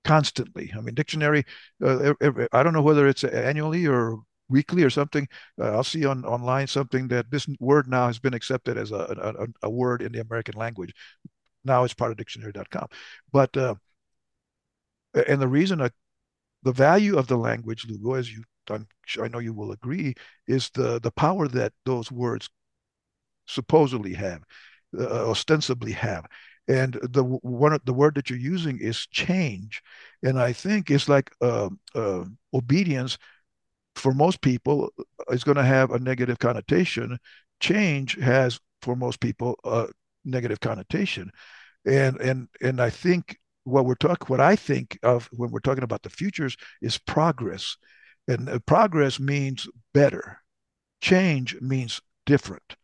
constantly. 0.03 0.71
I 0.75 0.81
mean, 0.81 0.95
dictionary. 0.95 1.43
Uh, 1.83 2.13
I 2.51 2.63
don't 2.63 2.73
know 2.73 2.81
whether 2.81 3.07
it's 3.07 3.23
annually 3.23 3.85
or 3.85 4.19
weekly 4.49 4.83
or 4.83 4.89
something. 4.89 5.27
Uh, 5.61 5.71
I'll 5.71 5.83
see 5.83 6.05
on 6.05 6.25
online 6.25 6.67
something 6.67 7.07
that 7.09 7.29
this 7.31 7.47
word 7.59 7.87
now 7.87 8.07
has 8.07 8.19
been 8.19 8.33
accepted 8.33 8.77
as 8.77 8.91
a, 8.91 9.45
a, 9.61 9.67
a 9.67 9.69
word 9.69 10.01
in 10.01 10.11
the 10.11 10.21
American 10.21 10.55
language. 10.55 10.93
Now 11.63 11.83
it's 11.83 11.93
part 11.93 12.11
of 12.11 12.17
dictionary.com. 12.17 12.87
But 13.31 13.55
uh, 13.55 13.75
and 15.27 15.41
the 15.41 15.47
reason 15.47 15.81
I, 15.81 15.89
the 16.63 16.71
value 16.71 17.17
of 17.17 17.27
the 17.27 17.37
language, 17.37 17.85
Lugo, 17.87 18.13
as 18.15 18.31
you 18.31 18.43
I'm, 18.71 18.87
I 19.21 19.27
know 19.27 19.39
you 19.39 19.53
will 19.53 19.71
agree, 19.71 20.15
is 20.47 20.69
the 20.73 20.99
the 20.99 21.11
power 21.11 21.47
that 21.49 21.73
those 21.85 22.11
words 22.11 22.49
supposedly 23.47 24.13
have, 24.13 24.43
uh, 24.97 25.29
ostensibly 25.29 25.91
have. 25.93 26.25
And 26.67 26.93
the 27.01 27.23
one 27.23 27.77
the 27.85 27.93
word 27.93 28.15
that 28.15 28.29
you're 28.29 28.37
using 28.37 28.79
is 28.79 29.07
change, 29.07 29.81
and 30.23 30.39
I 30.39 30.53
think 30.53 30.91
it's 30.91 31.09
like 31.09 31.31
uh, 31.41 31.69
uh, 31.95 32.25
obedience 32.53 33.17
for 33.95 34.13
most 34.13 34.41
people 34.41 34.89
is 35.29 35.43
going 35.43 35.57
to 35.57 35.63
have 35.63 35.91
a 35.91 35.99
negative 35.99 36.39
connotation. 36.39 37.17
Change 37.59 38.15
has 38.21 38.59
for 38.81 38.95
most 38.95 39.19
people 39.19 39.59
a 39.63 39.87
negative 40.25 40.59
connotation, 40.59 41.31
and 41.85 42.19
and 42.21 42.47
and 42.61 42.81
I 42.81 42.89
think 42.89 43.37
what 43.63 43.85
we're 43.85 43.95
talking, 43.95 44.27
what 44.27 44.41
I 44.41 44.55
think 44.55 44.99
of 45.03 45.29
when 45.33 45.51
we're 45.51 45.59
talking 45.59 45.83
about 45.83 46.03
the 46.03 46.09
futures 46.09 46.55
is 46.81 46.97
progress, 46.97 47.77
and 48.29 48.49
uh, 48.49 48.59
progress 48.59 49.19
means 49.19 49.67
better. 49.93 50.41
Change 51.01 51.59
means 51.61 52.01
different. 52.25 52.75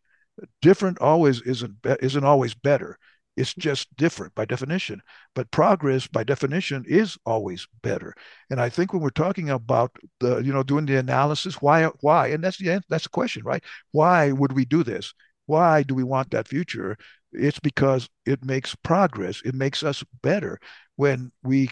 Different 0.60 0.98
always 1.00 1.40
isn't 1.42 1.76
isn't 1.84 2.24
always 2.24 2.54
better. 2.54 2.98
It's 3.36 3.54
just 3.54 3.94
different 3.96 4.34
by 4.34 4.46
definition. 4.46 5.02
But 5.34 5.50
progress, 5.50 6.06
by 6.06 6.24
definition, 6.24 6.84
is 6.88 7.18
always 7.26 7.68
better. 7.82 8.14
And 8.50 8.60
I 8.60 8.70
think 8.70 8.92
when 8.92 9.02
we're 9.02 9.10
talking 9.10 9.50
about 9.50 9.94
the, 10.20 10.38
you 10.38 10.52
know, 10.52 10.62
doing 10.62 10.86
the 10.86 10.96
analysis, 10.98 11.60
why, 11.60 11.84
why, 12.00 12.28
and 12.28 12.42
that's 12.42 12.56
the 12.58 12.82
that's 12.88 13.04
the 13.04 13.10
question, 13.10 13.44
right? 13.44 13.62
Why 13.92 14.32
would 14.32 14.52
we 14.52 14.64
do 14.64 14.82
this? 14.82 15.12
Why 15.46 15.82
do 15.82 15.94
we 15.94 16.02
want 16.04 16.30
that 16.30 16.48
future? 16.48 16.96
It's 17.32 17.60
because 17.60 18.08
it 18.24 18.44
makes 18.44 18.74
progress. 18.74 19.42
It 19.44 19.54
makes 19.54 19.82
us 19.82 20.02
better 20.22 20.58
when 20.96 21.30
we 21.42 21.68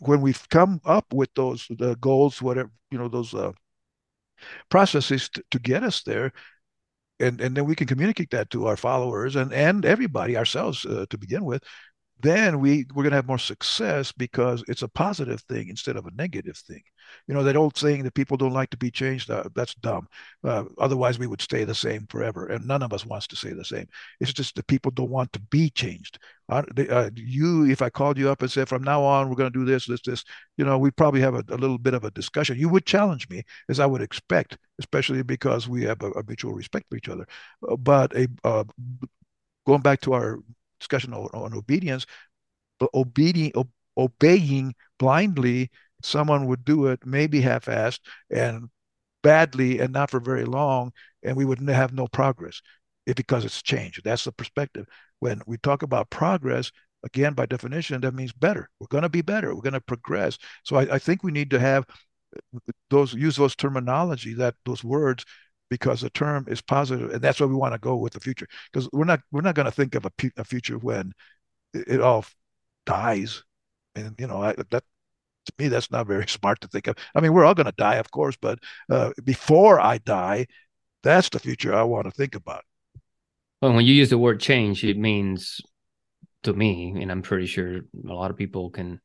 when 0.00 0.20
we've 0.20 0.48
come 0.48 0.80
up 0.84 1.12
with 1.12 1.30
those 1.34 1.66
the 1.70 1.96
goals, 1.96 2.42
whatever 2.42 2.70
you 2.90 2.98
know, 2.98 3.08
those 3.08 3.34
uh, 3.34 3.52
processes 4.68 5.28
to, 5.30 5.42
to 5.50 5.58
get 5.58 5.82
us 5.82 6.02
there 6.02 6.32
and 7.20 7.40
and 7.40 7.56
then 7.56 7.64
we 7.64 7.74
can 7.74 7.86
communicate 7.86 8.30
that 8.30 8.50
to 8.50 8.66
our 8.66 8.76
followers 8.76 9.36
and 9.36 9.52
and 9.52 9.84
everybody 9.84 10.36
ourselves 10.36 10.84
uh, 10.84 11.06
to 11.10 11.18
begin 11.18 11.44
with 11.44 11.62
then 12.20 12.60
we 12.60 12.86
we're 12.94 13.02
going 13.02 13.10
to 13.10 13.16
have 13.16 13.26
more 13.26 13.38
success 13.38 14.12
because 14.12 14.64
it's 14.68 14.82
a 14.82 14.88
positive 14.88 15.40
thing 15.42 15.68
instead 15.68 15.96
of 15.96 16.06
a 16.06 16.14
negative 16.14 16.56
thing. 16.56 16.82
You 17.26 17.34
know 17.34 17.42
that 17.42 17.56
old 17.56 17.76
saying 17.76 18.04
that 18.04 18.14
people 18.14 18.36
don't 18.36 18.52
like 18.52 18.70
to 18.70 18.76
be 18.76 18.90
changed 18.90 19.30
uh, 19.30 19.44
that's 19.54 19.74
dumb. 19.74 20.08
Uh, 20.42 20.64
otherwise 20.78 21.18
we 21.18 21.26
would 21.26 21.42
stay 21.42 21.64
the 21.64 21.74
same 21.74 22.06
forever 22.08 22.46
and 22.46 22.66
none 22.66 22.82
of 22.82 22.92
us 22.92 23.04
wants 23.04 23.26
to 23.28 23.36
stay 23.36 23.52
the 23.52 23.64
same. 23.64 23.86
It's 24.20 24.32
just 24.32 24.54
that 24.56 24.66
people 24.66 24.90
don't 24.90 25.10
want 25.10 25.32
to 25.34 25.40
be 25.40 25.70
changed. 25.70 26.18
Uh, 26.48 26.62
they, 26.74 27.10
you 27.16 27.64
if 27.64 27.80
i 27.80 27.88
called 27.88 28.18
you 28.18 28.28
up 28.28 28.42
and 28.42 28.50
said 28.50 28.68
from 28.68 28.82
now 28.82 29.02
on 29.02 29.30
we're 29.30 29.34
going 29.34 29.50
to 29.50 29.58
do 29.58 29.64
this 29.64 29.86
this 29.86 30.02
this 30.02 30.24
you 30.58 30.64
know 30.64 30.76
we 30.76 30.90
probably 30.90 31.20
have 31.20 31.34
a, 31.34 31.42
a, 31.48 31.56
little 31.56 31.78
bit 31.78 31.94
of 31.94 32.04
a 32.04 32.10
discussion. 32.12 32.58
You 32.58 32.68
would 32.68 32.86
challenge 32.86 33.28
me 33.28 33.42
as 33.68 33.80
i 33.80 33.86
would 33.86 34.02
expect 34.02 34.56
especially 34.78 35.22
because 35.22 35.68
we 35.68 35.84
have 35.84 36.02
a, 36.02 36.10
a 36.12 36.22
mutual 36.26 36.52
respect 36.52 36.86
for 36.90 36.96
each 36.96 37.08
other. 37.08 37.26
Uh, 37.68 37.76
but 37.76 38.14
a 38.16 38.28
uh, 38.44 38.64
going 39.66 39.82
back 39.82 40.00
to 40.02 40.12
our 40.12 40.38
discussion 40.84 41.14
on, 41.14 41.28
on 41.32 41.54
obedience, 41.54 42.06
but 42.78 42.90
obeying 43.96 44.74
blindly, 44.98 45.70
someone 46.02 46.46
would 46.46 46.64
do 46.64 46.86
it 46.86 47.04
maybe 47.06 47.40
half-assed 47.40 48.00
and 48.30 48.68
badly 49.22 49.80
and 49.80 49.92
not 49.92 50.10
for 50.10 50.20
very 50.20 50.44
long, 50.44 50.92
and 51.22 51.36
we 51.36 51.44
would 51.44 51.58
have 51.68 51.92
no 51.92 52.06
progress 52.06 52.60
because 53.16 53.44
it's 53.44 53.62
changed. 53.62 54.02
That's 54.04 54.24
the 54.24 54.32
perspective. 54.32 54.86
When 55.20 55.40
we 55.46 55.56
talk 55.58 55.82
about 55.82 56.10
progress, 56.10 56.70
again, 57.04 57.34
by 57.34 57.46
definition, 57.46 58.00
that 58.02 58.14
means 58.14 58.32
better. 58.32 58.68
We're 58.78 58.88
going 58.88 59.02
to 59.02 59.08
be 59.08 59.22
better. 59.22 59.54
We're 59.54 59.62
going 59.62 59.74
to 59.74 59.80
progress. 59.80 60.38
So 60.64 60.76
I, 60.76 60.94
I, 60.94 60.98
think 60.98 61.22
we 61.22 61.32
need 61.32 61.50
to 61.50 61.60
have 61.60 61.84
uh, 62.54 62.58
those 62.90 63.14
use 63.14 63.36
those 63.36 63.56
terminology 63.56 64.34
that 64.34 64.54
those 64.64 64.82
words 64.82 65.24
because 65.70 66.00
the 66.00 66.10
term 66.10 66.46
is 66.48 66.60
positive, 66.60 67.10
and 67.10 67.22
that's 67.22 67.40
where 67.40 67.48
we 67.48 67.54
want 67.54 67.74
to 67.74 67.78
go 67.78 67.96
with 67.96 68.12
the 68.12 68.20
future. 68.20 68.46
Because 68.72 68.88
we're 68.92 69.04
not 69.04 69.20
we're 69.32 69.40
not 69.40 69.54
going 69.54 69.66
to 69.66 69.72
think 69.72 69.94
of 69.94 70.04
a, 70.04 70.12
a 70.36 70.44
future 70.44 70.78
when 70.78 71.12
it, 71.72 71.84
it, 71.88 72.00
all 72.00 72.24
dies, 72.86 73.42
and 73.94 74.14
you 74.18 74.26
know 74.26 74.42
I, 74.42 74.52
that 74.52 74.70
to 75.46 75.52
me 75.58 75.68
that's 75.68 75.90
not 75.90 76.06
very 76.06 76.26
smart 76.28 76.60
to 76.60 76.68
think 76.68 76.86
of. 76.86 76.96
I 77.14 77.20
mean, 77.20 77.32
we're 77.32 77.44
all 77.44 77.54
going 77.54 77.66
to 77.66 77.74
die, 77.76 77.96
of 77.96 78.10
course, 78.10 78.36
but 78.40 78.58
uh, 78.90 79.12
before 79.22 79.80
I 79.80 79.98
die, 79.98 80.46
that's 81.02 81.28
the 81.28 81.38
future 81.38 81.74
I 81.74 81.82
want 81.82 82.06
to 82.06 82.10
think 82.10 82.34
about. 82.34 82.64
Well, 83.60 83.72
when 83.72 83.86
you 83.86 83.94
use 83.94 84.10
the 84.10 84.18
word 84.18 84.40
change, 84.40 84.84
it 84.84 84.98
means 84.98 85.60
to 86.42 86.52
me, 86.52 86.94
and 87.00 87.10
I'm 87.10 87.22
pretty 87.22 87.46
sure 87.46 87.76
a 87.76 88.12
lot 88.12 88.30
of 88.30 88.36
people 88.36 88.70
can 88.70 89.00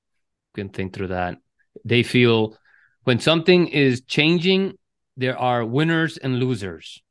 can 0.56 0.70
think 0.70 0.94
through 0.94 1.08
that. 1.08 1.38
They 1.86 2.04
feel 2.04 2.58
when 3.04 3.20
something 3.20 3.68
is 3.68 4.02
changing, 4.02 4.74
there 5.20 5.38
are 5.38 5.66
winners 5.66 6.18
and 6.18 6.40
losers. 6.40 7.02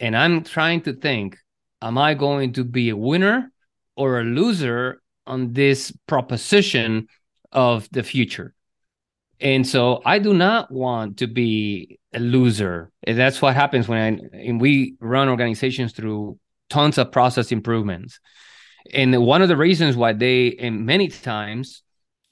And 0.00 0.16
I'm 0.16 0.42
trying 0.42 0.82
to 0.82 0.92
think, 0.92 1.38
am 1.80 1.96
I 1.96 2.14
going 2.14 2.54
to 2.54 2.64
be 2.64 2.90
a 2.90 2.96
winner 2.96 3.52
or 3.96 4.20
a 4.20 4.24
loser 4.24 5.00
on 5.26 5.52
this 5.52 5.92
proposition 6.08 7.06
of 7.52 7.88
the 7.92 8.02
future? 8.02 8.52
And 9.40 9.66
so 9.66 10.02
I 10.04 10.18
do 10.18 10.34
not 10.34 10.72
want 10.72 11.18
to 11.18 11.28
be 11.28 12.00
a 12.12 12.18
loser. 12.18 12.90
And 13.04 13.16
that's 13.16 13.40
what 13.40 13.54
happens 13.54 13.86
when 13.86 14.20
I, 14.34 14.36
and 14.36 14.60
we 14.60 14.96
run 15.00 15.28
organizations 15.28 15.92
through 15.92 16.36
tons 16.68 16.98
of 16.98 17.12
process 17.12 17.52
improvements. 17.52 18.18
And 18.92 19.16
one 19.24 19.40
of 19.40 19.48
the 19.48 19.56
reasons 19.56 19.96
why 19.96 20.14
they, 20.14 20.56
and 20.56 20.84
many 20.84 21.08
times, 21.08 21.82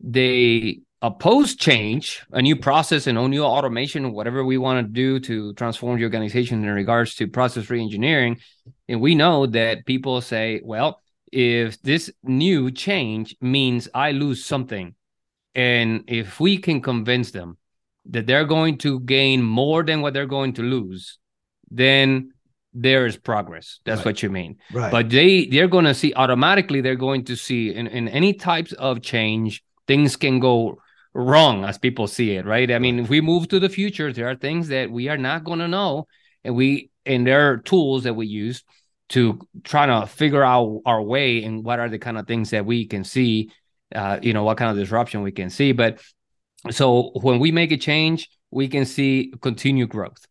they 0.00 0.80
oppose 1.00 1.54
change, 1.54 2.24
a 2.32 2.42
new 2.42 2.56
process 2.56 3.06
and 3.06 3.16
a 3.16 3.28
new 3.28 3.44
automation, 3.44 4.12
whatever 4.12 4.44
we 4.44 4.58
want 4.58 4.84
to 4.84 4.92
do 4.92 5.20
to 5.20 5.52
transform 5.54 5.98
the 5.98 6.04
organization 6.04 6.62
in 6.62 6.70
regards 6.70 7.14
to 7.16 7.28
process 7.28 7.66
reengineering. 7.66 8.40
And 8.88 9.00
we 9.00 9.14
know 9.14 9.46
that 9.46 9.86
people 9.86 10.20
say, 10.20 10.60
well, 10.64 11.00
if 11.30 11.80
this 11.82 12.10
new 12.22 12.70
change 12.70 13.36
means 13.40 13.88
I 13.94 14.12
lose 14.12 14.44
something, 14.44 14.94
and 15.54 16.04
if 16.08 16.40
we 16.40 16.58
can 16.58 16.80
convince 16.80 17.30
them 17.30 17.58
that 18.10 18.26
they're 18.26 18.44
going 18.44 18.78
to 18.78 19.00
gain 19.00 19.42
more 19.42 19.84
than 19.84 20.00
what 20.00 20.14
they're 20.14 20.26
going 20.26 20.54
to 20.54 20.62
lose, 20.62 21.18
then 21.70 22.32
there 22.74 23.06
is 23.06 23.16
progress. 23.16 23.80
That's 23.84 23.98
right. 23.98 24.06
what 24.06 24.22
you 24.22 24.30
mean. 24.30 24.56
Right. 24.72 24.90
But 24.90 25.10
they 25.10 25.46
they're 25.46 25.68
going 25.68 25.84
to 25.84 25.94
see 25.94 26.14
automatically. 26.14 26.80
They're 26.80 26.96
going 26.96 27.24
to 27.26 27.36
see 27.36 27.74
in, 27.74 27.86
in 27.86 28.08
any 28.08 28.34
types 28.34 28.72
of 28.72 29.02
change, 29.02 29.62
things 29.86 30.16
can 30.16 30.38
go 30.38 30.80
wrong 31.14 31.64
as 31.64 31.78
people 31.78 32.06
see 32.06 32.32
it, 32.32 32.44
right? 32.44 32.70
I 32.70 32.78
mean, 32.78 32.98
if 32.98 33.08
we 33.08 33.20
move 33.20 33.48
to 33.48 33.60
the 33.60 33.68
future, 33.68 34.12
there 34.12 34.28
are 34.28 34.36
things 34.36 34.68
that 34.68 34.90
we 34.90 35.08
are 35.08 35.18
not 35.18 35.44
going 35.44 35.58
to 35.60 35.68
know, 35.68 36.06
and 36.44 36.54
we 36.54 36.90
and 37.06 37.26
there 37.26 37.50
are 37.50 37.58
tools 37.58 38.04
that 38.04 38.14
we 38.14 38.26
use 38.26 38.64
to 39.10 39.40
try 39.64 39.86
to 39.86 40.06
figure 40.06 40.44
out 40.44 40.82
our 40.84 41.02
way 41.02 41.42
and 41.42 41.64
what 41.64 41.80
are 41.80 41.88
the 41.88 41.98
kind 41.98 42.18
of 42.18 42.26
things 42.26 42.50
that 42.50 42.66
we 42.66 42.86
can 42.86 43.04
see, 43.04 43.50
uh, 43.94 44.18
you 44.22 44.34
know, 44.34 44.44
what 44.44 44.58
kind 44.58 44.70
of 44.70 44.76
disruption 44.76 45.22
we 45.22 45.32
can 45.32 45.48
see. 45.48 45.72
But 45.72 46.00
so 46.70 47.12
when 47.14 47.38
we 47.38 47.50
make 47.50 47.72
a 47.72 47.78
change, 47.78 48.28
we 48.50 48.68
can 48.68 48.84
see 48.84 49.32
continued 49.40 49.88
growth 49.88 50.26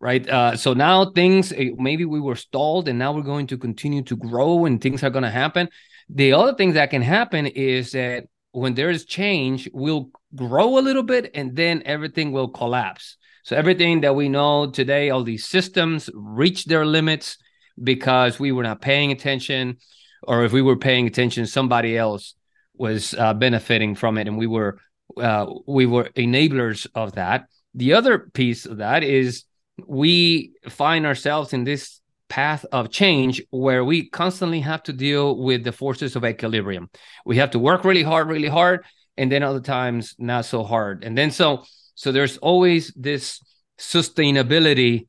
right? 0.00 0.28
Uh, 0.28 0.56
so 0.56 0.72
now 0.72 1.10
things 1.10 1.52
eh, 1.52 1.70
maybe 1.76 2.04
we 2.04 2.20
were 2.20 2.34
stalled 2.34 2.88
and 2.88 2.98
now 2.98 3.12
we're 3.12 3.22
going 3.22 3.46
to 3.48 3.58
continue 3.58 4.02
to 4.02 4.16
grow 4.16 4.64
and 4.64 4.80
things 4.80 5.04
are 5.04 5.10
going 5.10 5.22
to 5.22 5.30
happen. 5.30 5.68
The 6.08 6.32
other 6.32 6.54
thing 6.54 6.72
that 6.72 6.90
can 6.90 7.02
happen 7.02 7.46
is 7.46 7.92
that 7.92 8.24
when 8.52 8.74
there 8.74 8.90
is 8.90 9.04
change, 9.04 9.68
we'll 9.72 10.10
grow 10.34 10.78
a 10.78 10.80
little 10.80 11.02
bit 11.02 11.30
and 11.34 11.54
then 11.54 11.82
everything 11.84 12.32
will 12.32 12.48
collapse. 12.48 13.16
So 13.42 13.56
everything 13.56 14.02
that 14.02 14.14
we 14.14 14.28
know 14.28 14.70
today, 14.70 15.10
all 15.10 15.24
these 15.24 15.46
systems 15.46 16.10
reach 16.14 16.66
their 16.66 16.84
limits 16.84 17.38
because 17.82 18.38
we 18.38 18.52
were 18.52 18.62
not 18.62 18.80
paying 18.80 19.12
attention, 19.12 19.78
or 20.22 20.44
if 20.44 20.52
we 20.52 20.62
were 20.62 20.76
paying 20.76 21.06
attention, 21.06 21.46
somebody 21.46 21.96
else 21.96 22.34
was 22.74 23.14
uh, 23.14 23.34
benefiting 23.34 23.94
from 23.94 24.18
it, 24.18 24.28
and 24.28 24.36
we 24.36 24.46
were 24.46 24.78
uh, 25.16 25.46
we 25.66 25.86
were 25.86 26.04
enablers 26.16 26.86
of 26.94 27.12
that. 27.12 27.46
The 27.74 27.94
other 27.94 28.18
piece 28.18 28.66
of 28.66 28.78
that 28.78 29.02
is 29.02 29.44
we 29.86 30.52
find 30.68 31.06
ourselves 31.06 31.52
in 31.52 31.64
this 31.64 31.99
path 32.30 32.64
of 32.72 32.90
change 32.90 33.42
where 33.50 33.84
we 33.84 34.08
constantly 34.08 34.60
have 34.60 34.82
to 34.84 34.92
deal 34.94 35.36
with 35.36 35.64
the 35.64 35.72
forces 35.72 36.16
of 36.16 36.24
equilibrium. 36.24 36.88
We 37.26 37.36
have 37.36 37.50
to 37.50 37.58
work 37.58 37.84
really 37.84 38.02
hard, 38.02 38.28
really 38.28 38.48
hard, 38.48 38.86
and 39.18 39.30
then 39.30 39.42
other 39.42 39.60
times 39.60 40.14
not 40.18 40.46
so 40.46 40.62
hard. 40.64 41.04
And 41.04 41.18
then 41.18 41.30
so 41.30 41.64
so 41.94 42.12
there's 42.12 42.38
always 42.38 42.94
this 42.96 43.42
sustainability 43.78 45.08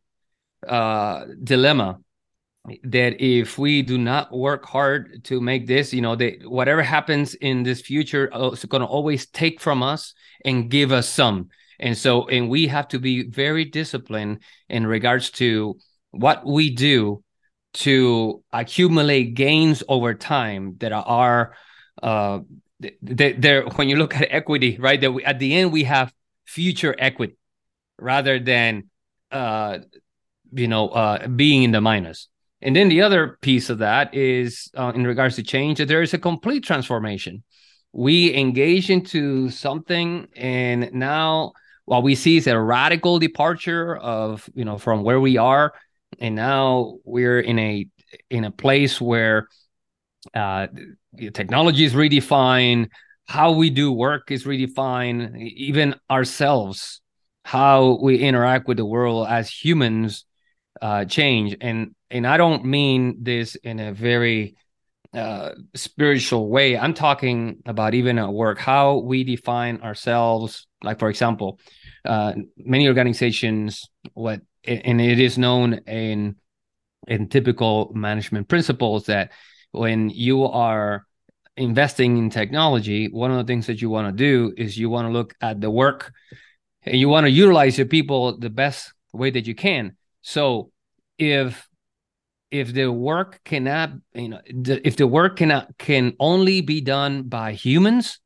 uh, 0.67 1.25
dilemma 1.41 1.99
that 2.83 3.21
if 3.23 3.57
we 3.57 3.81
do 3.81 3.97
not 3.97 4.31
work 4.31 4.65
hard 4.65 5.23
to 5.23 5.41
make 5.41 5.67
this, 5.67 5.93
you 5.93 6.01
know, 6.01 6.15
that 6.15 6.45
whatever 6.45 6.83
happens 6.83 7.33
in 7.35 7.63
this 7.63 7.81
future 7.81 8.29
is 8.51 8.65
going 8.65 8.81
to 8.81 8.87
always 8.87 9.25
take 9.27 9.59
from 9.59 9.81
us 9.81 10.13
and 10.43 10.69
give 10.69 10.91
us 10.91 11.07
some. 11.07 11.49
And 11.79 11.97
so, 11.97 12.27
and 12.27 12.49
we 12.49 12.67
have 12.67 12.87
to 12.89 12.99
be 12.99 13.23
very 13.23 13.65
disciplined 13.65 14.43
in 14.69 14.85
regards 14.85 15.31
to 15.31 15.77
what 16.11 16.45
we 16.45 16.69
do 16.69 17.23
to 17.73 18.43
accumulate 18.51 19.33
gains 19.33 19.83
over 19.87 20.13
time 20.13 20.75
that 20.79 20.91
are, 20.91 21.55
uh, 22.03 22.39
there 23.01 23.65
when 23.75 23.89
you 23.89 23.95
look 23.95 24.15
at 24.15 24.27
equity, 24.31 24.77
right? 24.79 24.99
That 24.99 25.11
we, 25.11 25.23
at 25.23 25.39
the 25.39 25.55
end 25.55 25.71
we 25.71 25.83
have 25.83 26.13
future 26.45 26.95
equity 26.97 27.37
rather 27.97 28.39
than, 28.39 28.89
uh, 29.31 29.79
you 30.51 30.67
know, 30.67 30.89
uh, 30.89 31.27
being 31.27 31.63
in 31.63 31.71
the 31.71 31.81
minus. 31.81 32.27
And 32.61 32.75
then 32.75 32.89
the 32.89 33.01
other 33.01 33.37
piece 33.41 33.69
of 33.69 33.79
that 33.79 34.13
is 34.13 34.69
uh, 34.77 34.91
in 34.93 35.05
regards 35.05 35.35
to 35.37 35.43
change, 35.43 35.79
that 35.79 35.87
there 35.87 36.01
is 36.01 36.13
a 36.13 36.19
complete 36.19 36.63
transformation. 36.63 37.43
We 37.93 38.33
engage 38.35 38.89
into 38.89 39.49
something, 39.49 40.27
and 40.35 40.93
now 40.93 41.53
what 41.85 42.03
we 42.03 42.15
see 42.15 42.37
is 42.37 42.47
a 42.47 42.59
radical 42.59 43.19
departure 43.19 43.97
of 43.97 44.49
you 44.53 44.63
know 44.63 44.77
from 44.77 45.03
where 45.03 45.19
we 45.19 45.37
are, 45.37 45.73
and 46.19 46.35
now 46.35 46.97
we're 47.03 47.39
in 47.39 47.59
a 47.59 47.87
in 48.29 48.43
a 48.43 48.51
place 48.51 48.99
where 48.99 49.47
uh, 50.33 50.67
technology 51.33 51.85
is 51.85 51.93
redefined, 51.93 52.89
how 53.25 53.51
we 53.53 53.69
do 53.69 53.91
work 53.91 54.31
is 54.31 54.43
redefined, 54.43 55.37
even 55.37 55.95
ourselves, 56.09 57.01
how 57.43 57.97
we 58.01 58.17
interact 58.17 58.67
with 58.67 58.77
the 58.77 58.85
world 58.85 59.27
as 59.29 59.49
humans 59.49 60.25
uh, 60.81 61.05
change. 61.05 61.55
And 61.61 61.95
and 62.09 62.27
I 62.27 62.37
don't 62.37 62.65
mean 62.65 63.17
this 63.23 63.55
in 63.55 63.79
a 63.79 63.93
very 63.93 64.55
uh, 65.13 65.51
spiritual 65.75 66.49
way. 66.49 66.77
I'm 66.77 66.93
talking 66.93 67.57
about 67.65 67.93
even 67.93 68.17
at 68.17 68.31
work, 68.31 68.59
how 68.59 68.97
we 68.97 69.23
define 69.23 69.81
ourselves. 69.81 70.67
Like, 70.83 70.99
for 70.99 71.09
example, 71.09 71.59
uh, 72.05 72.33
many 72.57 72.87
organizations, 72.87 73.89
what 74.13 74.41
and 74.65 75.01
it 75.01 75.19
is 75.19 75.37
known 75.37 75.73
in 75.87 76.35
in 77.07 77.27
typical 77.27 77.91
management 77.95 78.47
principles 78.47 79.05
that 79.05 79.31
when 79.71 80.09
you 80.09 80.45
are 80.45 81.05
investing 81.57 82.17
in 82.17 82.29
technology, 82.29 83.07
one 83.07 83.31
of 83.31 83.37
the 83.37 83.51
things 83.51 83.67
that 83.67 83.81
you 83.81 83.89
want 83.89 84.07
to 84.07 84.11
do 84.11 84.53
is 84.57 84.77
you 84.77 84.89
want 84.89 85.07
to 85.07 85.11
look 85.11 85.33
at 85.41 85.59
the 85.59 85.69
work 85.69 86.13
and 86.83 86.97
you 86.97 87.09
want 87.09 87.25
to 87.25 87.31
utilize 87.31 87.77
your 87.77 87.87
people 87.87 88.37
the 88.37 88.49
best 88.49 88.93
way 89.13 89.29
that 89.29 89.47
you 89.47 89.55
can. 89.55 89.95
So 90.21 90.71
if 91.17 91.67
if 92.51 92.73
the 92.73 92.91
work 92.91 93.39
cannot 93.45 93.91
you 94.13 94.29
know 94.29 94.41
if 94.45 94.97
the 94.97 95.07
work 95.07 95.37
cannot 95.37 95.77
can 95.77 96.13
only 96.19 96.61
be 96.61 96.81
done 96.81 97.23
by 97.23 97.53
humans 97.53 98.19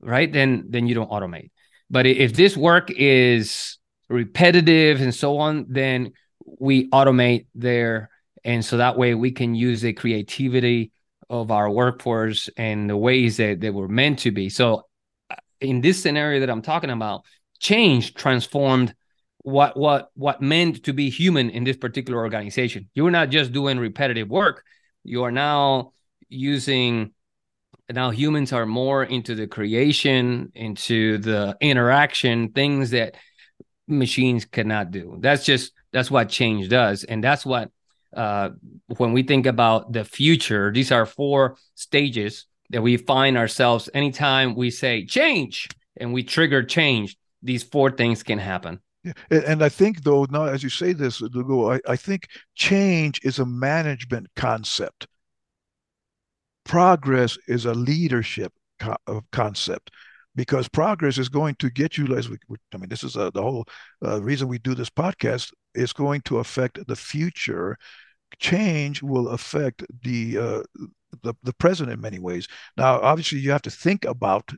right 0.00 0.32
then 0.32 0.66
then 0.68 0.86
you 0.86 0.94
don't 0.94 1.10
automate 1.10 1.50
but 1.90 2.06
if 2.06 2.34
this 2.34 2.56
work 2.56 2.90
is 2.92 3.78
repetitive 4.10 5.00
and 5.00 5.14
so 5.14 5.38
on 5.38 5.66
then 5.68 6.12
we 6.58 6.88
automate 6.90 7.46
there 7.54 8.10
and 8.44 8.64
so 8.64 8.76
that 8.76 8.96
way 8.98 9.14
we 9.14 9.30
can 9.30 9.54
use 9.54 9.80
the 9.80 9.92
creativity 9.92 10.92
of 11.28 11.50
our 11.50 11.70
workforce 11.70 12.48
and 12.56 12.90
the 12.90 12.96
ways 12.96 13.36
that 13.36 13.60
they 13.60 13.70
were 13.70 13.88
meant 13.88 14.18
to 14.18 14.30
be 14.30 14.48
so 14.48 14.86
uh, 15.30 15.36
in 15.60 15.80
this 15.80 16.02
scenario 16.02 16.40
that 16.40 16.50
i'm 16.50 16.62
talking 16.62 16.90
about 16.90 17.22
change 17.60 18.14
transformed 18.14 18.94
what 19.42 19.76
what 19.76 20.10
what 20.14 20.42
meant 20.42 20.84
to 20.84 20.92
be 20.92 21.08
human 21.08 21.50
in 21.50 21.64
this 21.64 21.76
particular 21.76 22.20
organization. 22.20 22.88
You 22.94 23.06
are 23.06 23.10
not 23.10 23.30
just 23.30 23.52
doing 23.52 23.78
repetitive 23.78 24.28
work. 24.28 24.64
You 25.02 25.24
are 25.24 25.32
now 25.32 25.92
using 26.28 27.12
now 27.90 28.10
humans 28.10 28.52
are 28.52 28.66
more 28.66 29.02
into 29.02 29.34
the 29.34 29.46
creation, 29.46 30.52
into 30.54 31.18
the 31.18 31.56
interaction, 31.60 32.52
things 32.52 32.90
that 32.90 33.16
machines 33.90 34.44
cannot 34.44 34.90
do. 34.90 35.18
That's 35.20 35.44
just 35.44 35.72
that's 35.92 36.10
what 36.10 36.28
change 36.28 36.68
does, 36.68 37.04
and 37.04 37.22
that's 37.22 37.44
what 37.44 37.70
uh, 38.16 38.50
when 38.96 39.12
we 39.12 39.22
think 39.22 39.46
about 39.46 39.92
the 39.92 40.04
future. 40.04 40.72
These 40.72 40.92
are 40.92 41.06
four 41.06 41.56
stages 41.74 42.46
that 42.70 42.82
we 42.82 42.96
find 42.96 43.36
ourselves 43.36 43.90
anytime 43.94 44.54
we 44.54 44.70
say 44.70 45.04
change 45.04 45.68
and 45.96 46.12
we 46.12 46.22
trigger 46.22 46.62
change. 46.62 47.16
These 47.42 47.64
four 47.64 47.90
things 47.90 48.22
can 48.22 48.38
happen. 48.38 48.80
Yeah. 49.02 49.12
And 49.30 49.62
I 49.64 49.70
think, 49.70 50.02
though, 50.02 50.26
now 50.30 50.44
as 50.44 50.62
you 50.62 50.68
say 50.68 50.92
this, 50.92 51.20
Lugo, 51.20 51.72
I, 51.72 51.80
I 51.88 51.96
think 51.96 52.28
change 52.54 53.20
is 53.24 53.38
a 53.38 53.46
management 53.46 54.28
concept. 54.36 55.06
Progress 56.64 57.38
is 57.48 57.64
a 57.64 57.72
leadership 57.72 58.52
co- 58.78 58.96
uh, 59.06 59.20
concept 59.32 59.90
because 60.36 60.68
progress 60.68 61.18
is 61.18 61.28
going 61.28 61.54
to 61.56 61.70
get 61.70 61.98
you, 61.98 62.16
as 62.16 62.28
we, 62.28 62.36
I 62.72 62.76
mean, 62.76 62.88
this 62.88 63.04
is 63.04 63.16
a, 63.16 63.30
the 63.32 63.42
whole 63.42 63.66
uh, 64.04 64.22
reason 64.22 64.48
we 64.48 64.58
do 64.58 64.74
this 64.74 64.90
podcast, 64.90 65.52
is 65.74 65.92
going 65.92 66.20
to 66.22 66.38
affect 66.38 66.86
the 66.86 66.96
future. 66.96 67.76
Change 68.38 69.02
will 69.02 69.28
affect 69.28 69.84
the, 70.02 70.38
uh, 70.38 70.62
the, 71.22 71.34
the 71.42 71.52
present 71.54 71.90
in 71.90 72.00
many 72.00 72.18
ways. 72.18 72.46
Now, 72.76 73.00
obviously, 73.00 73.38
you 73.38 73.50
have 73.50 73.62
to 73.62 73.70
think 73.70 74.04
about 74.04 74.52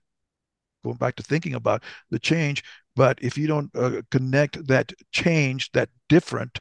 going 0.85 0.97
back 0.97 1.15
to 1.17 1.23
thinking 1.23 1.55
about 1.55 1.83
the 2.11 2.19
change 2.19 2.65
but 2.95 3.19
if 3.23 3.39
you 3.39 3.47
don't 3.47 3.75
uh, 3.75 4.03
connect 4.11 4.67
that 4.67 4.93
change, 5.13 5.71
that 5.73 5.89
different 6.09 6.59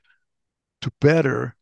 to 0.82 0.92
better, 1.02 1.56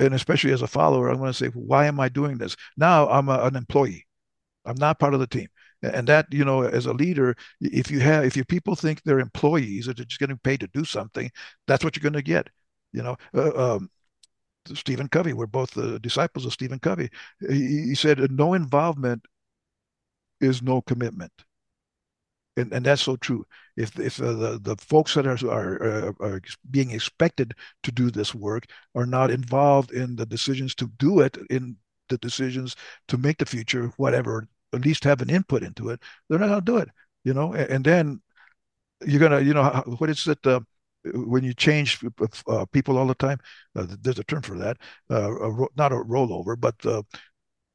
and 0.00 0.14
especially 0.14 0.52
as 0.52 0.62
a 0.62 0.66
follower, 0.66 1.08
I'm 1.08 1.18
going 1.18 1.30
to 1.30 1.34
say, 1.34 1.48
why 1.48 1.86
am 1.86 1.98
I 1.98 2.08
doing 2.08 2.38
this? 2.38 2.56
Now 2.76 3.08
I'm 3.08 3.28
a, 3.28 3.40
an 3.42 3.56
employee. 3.56 4.06
I'm 4.64 4.76
not 4.76 5.00
part 5.00 5.14
of 5.14 5.20
the 5.20 5.26
team. 5.26 5.48
And 5.82 6.08
that, 6.08 6.26
you 6.32 6.44
know, 6.44 6.62
as 6.62 6.86
a 6.86 6.92
leader, 6.92 7.36
if 7.60 7.90
you 7.90 8.00
have, 8.00 8.24
if 8.24 8.36
your 8.36 8.44
people 8.44 8.74
think 8.74 9.02
they're 9.02 9.20
employees 9.20 9.88
or 9.88 9.94
they're 9.94 10.04
just 10.04 10.18
getting 10.20 10.38
paid 10.38 10.60
to 10.60 10.68
do 10.68 10.84
something, 10.84 11.30
that's 11.66 11.84
what 11.84 11.96
you're 11.96 12.02
going 12.02 12.12
to 12.14 12.22
get. 12.22 12.48
You 12.92 13.02
know, 13.02 13.16
uh, 13.34 13.74
um, 13.76 13.90
Stephen 14.74 15.08
Covey, 15.08 15.32
we're 15.34 15.46
both 15.46 15.70
the 15.72 16.00
disciples 16.00 16.46
of 16.46 16.52
Stephen 16.52 16.78
Covey. 16.78 17.10
He, 17.40 17.84
he 17.88 17.94
said, 17.94 18.32
no 18.32 18.54
involvement 18.54 19.24
is 20.40 20.62
no 20.62 20.82
commitment 20.82 21.32
and, 22.58 22.72
and 22.72 22.84
that's 22.84 23.02
so 23.02 23.16
true. 23.16 23.46
If 23.76 23.98
if 23.98 24.20
uh, 24.20 24.32
the 24.32 24.58
the 24.60 24.76
folks 24.76 25.14
that 25.14 25.26
are, 25.26 25.38
are 25.48 26.14
are 26.20 26.40
being 26.70 26.90
expected 26.90 27.54
to 27.84 27.92
do 27.92 28.10
this 28.10 28.34
work 28.34 28.66
are 28.94 29.06
not 29.06 29.30
involved 29.30 29.92
in 29.92 30.16
the 30.16 30.26
decisions 30.26 30.74
to 30.76 30.88
do 30.98 31.20
it, 31.20 31.38
in 31.50 31.76
the 32.08 32.18
decisions 32.18 32.76
to 33.08 33.18
make 33.18 33.38
the 33.38 33.46
future, 33.46 33.92
whatever, 33.96 34.48
at 34.72 34.84
least 34.84 35.04
have 35.04 35.22
an 35.22 35.30
input 35.30 35.62
into 35.62 35.90
it, 35.90 36.00
they're 36.28 36.38
not 36.38 36.48
going 36.48 36.60
to 36.60 36.72
do 36.72 36.76
it. 36.78 36.88
You 37.24 37.34
know, 37.34 37.52
and, 37.52 37.70
and, 37.70 37.84
then 37.84 38.22
you're 39.04 39.20
gonna, 39.20 39.40
you 39.40 39.54
know, 39.54 39.64
what 39.98 40.10
is 40.10 40.26
it? 40.26 40.46
Uh, 40.46 40.60
when 41.04 41.44
you 41.44 41.54
change 41.54 42.00
uh, 42.48 42.64
people 42.66 42.98
all 42.98 43.06
the 43.06 43.14
time, 43.14 43.38
uh, 43.76 43.86
there's 44.00 44.18
a 44.18 44.24
term 44.24 44.42
for 44.42 44.56
that. 44.58 44.78
Uh, 45.10 45.50
a 45.50 45.66
not 45.76 45.92
a 45.92 45.96
rollover, 45.96 46.58
but 46.58 46.74
uh, 46.84 47.02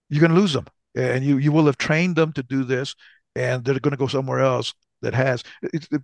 you're 0.09 0.19
going 0.19 0.33
to 0.33 0.39
lose 0.39 0.53
them, 0.53 0.65
and 0.95 1.23
you 1.23 1.37
you 1.37 1.51
will 1.51 1.65
have 1.65 1.77
trained 1.77 2.15
them 2.15 2.33
to 2.33 2.43
do 2.43 2.63
this, 2.63 2.95
and 3.35 3.63
they're 3.63 3.79
going 3.79 3.91
to 3.91 3.97
go 3.97 4.07
somewhere 4.07 4.39
else 4.39 4.73
that 5.01 5.13
has. 5.13 5.43
It, 5.61 5.87
it, 5.91 6.01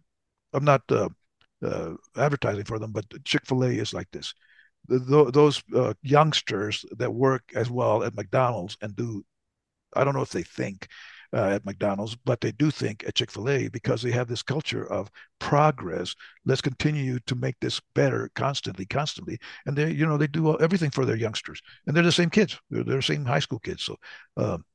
I'm 0.54 0.66
not 0.66 0.82
uh, 0.92 1.10
advertising 2.18 2.66
for 2.66 2.80
them, 2.80 2.92
but 2.92 3.06
Chick 3.26 3.46
Fil 3.46 3.64
A 3.64 3.70
is 3.70 3.94
like 3.94 4.10
this. 4.12 4.34
The, 4.88 5.30
those 5.32 5.62
youngsters 6.02 6.84
that 6.98 7.14
work 7.14 7.44
as 7.54 7.70
well 7.70 8.04
at 8.04 8.16
McDonald's 8.16 8.78
and 8.82 8.96
do, 8.96 9.24
I 9.96 10.04
don't 10.04 10.16
know 10.16 10.22
if 10.22 10.32
they 10.32 10.44
think 10.44 10.88
uh, 11.34 11.50
at 11.50 11.66
McDonald's, 11.66 12.16
but 12.16 12.42
they 12.42 12.52
do 12.52 12.72
think 12.72 13.04
at 13.08 13.16
Chick 13.16 13.32
Fil 13.32 13.50
A 13.50 13.68
because 13.68 14.02
they 14.02 14.12
have 14.12 14.28
this 14.28 14.42
culture 14.42 14.90
of 14.92 15.12
progress. 15.40 16.16
Let's 16.46 16.62
continue 16.62 17.20
to 17.28 17.36
make 17.36 17.56
this 17.60 17.80
better 17.94 18.32
constantly, 18.36 18.86
constantly, 18.86 19.38
and 19.66 19.76
they, 19.76 19.92
you 19.92 20.06
know, 20.06 20.18
they 20.18 20.28
do 20.28 20.60
everything 20.60 20.90
for 20.90 21.06
their 21.06 21.16
youngsters, 21.16 21.62
and 21.86 21.96
they're 21.96 22.04
the 22.04 22.12
same 22.12 22.30
kids. 22.30 22.60
They're, 22.70 22.84
they're 22.84 22.98
the 22.98 23.04
same 23.04 23.26
high 23.26 23.40
school 23.40 23.60
kids. 23.60 23.84
So, 23.84 23.98
um, 24.38 24.66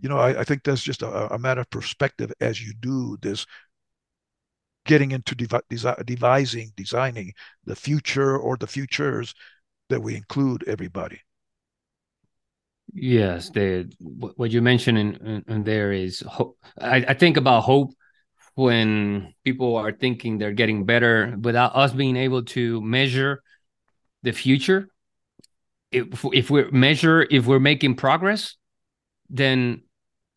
you 0.00 0.08
know, 0.08 0.18
I, 0.18 0.40
I 0.40 0.44
think 0.44 0.62
that's 0.62 0.82
just 0.82 1.02
a, 1.02 1.34
a, 1.34 1.38
matter 1.38 1.60
of 1.60 1.70
perspective 1.70 2.32
as 2.40 2.62
you 2.64 2.72
do 2.80 3.18
this 3.20 3.46
getting 4.86 5.10
into 5.10 5.34
devi- 5.34 5.58
devising, 6.06 6.72
designing 6.76 7.32
the 7.64 7.76
future 7.76 8.38
or 8.38 8.56
the 8.56 8.66
futures 8.66 9.34
that 9.90 10.00
we 10.00 10.16
include 10.16 10.64
everybody. 10.66 11.20
Yes, 12.92 13.50
the 13.50 13.90
what 13.98 14.50
you 14.50 14.62
mentioned 14.62 14.98
in, 14.98 15.44
in 15.46 15.64
there 15.64 15.92
is 15.92 16.20
hope. 16.20 16.58
I, 16.80 16.96
I 17.08 17.14
think 17.14 17.36
about 17.36 17.62
hope 17.62 17.92
when 18.54 19.34
people 19.44 19.76
are 19.76 19.92
thinking 19.92 20.38
they're 20.38 20.52
getting 20.52 20.84
better 20.84 21.36
without 21.40 21.76
us 21.76 21.92
being 21.92 22.16
able 22.16 22.44
to 22.44 22.80
measure 22.80 23.42
the 24.22 24.32
future. 24.32 24.88
If 25.92 26.24
if 26.32 26.50
we 26.50 26.70
measure 26.70 27.26
if 27.30 27.46
we're 27.46 27.60
making 27.60 27.96
progress, 27.96 28.56
then 29.30 29.82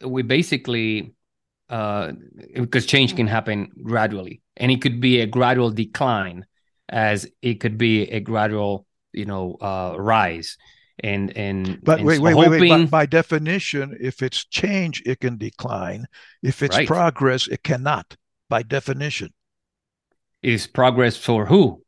we 0.06 0.22
basically 0.24 1.14
uh, 1.70 2.14
because 2.54 2.86
change 2.86 3.16
can 3.16 3.28
happen 3.28 3.72
gradually, 3.84 4.42
and 4.58 4.72
it 4.72 4.82
could 4.82 5.00
be 5.02 5.22
a 5.22 5.26
gradual 5.28 5.72
decline, 5.72 6.46
as 6.90 7.28
it 7.42 7.56
could 7.56 7.78
be 7.78 8.04
a 8.04 8.20
gradual 8.20 8.86
you 9.14 9.26
know 9.26 9.56
uh, 9.62 9.96
rise 9.98 10.58
and 11.04 11.36
and 11.38 11.80
but 11.84 12.00
and 12.00 12.08
wait 12.08 12.20
wait 12.20 12.36
wait 12.36 12.50
wait. 12.50 12.70
By, 12.70 12.86
by 12.86 13.06
definition 13.06 13.98
if 14.00 14.22
it's 14.22 14.46
change 14.46 15.02
it 15.06 15.20
can 15.20 15.38
decline. 15.38 16.06
If 16.42 16.62
it's 16.62 16.78
Right. 16.78 16.88
progress 16.88 17.48
it 17.48 17.64
cannot 17.64 18.16
by 18.50 18.64
definition. 18.64 19.34
Is 20.42 20.68
progress 20.68 21.18
for 21.18 21.46
who? 21.46 21.84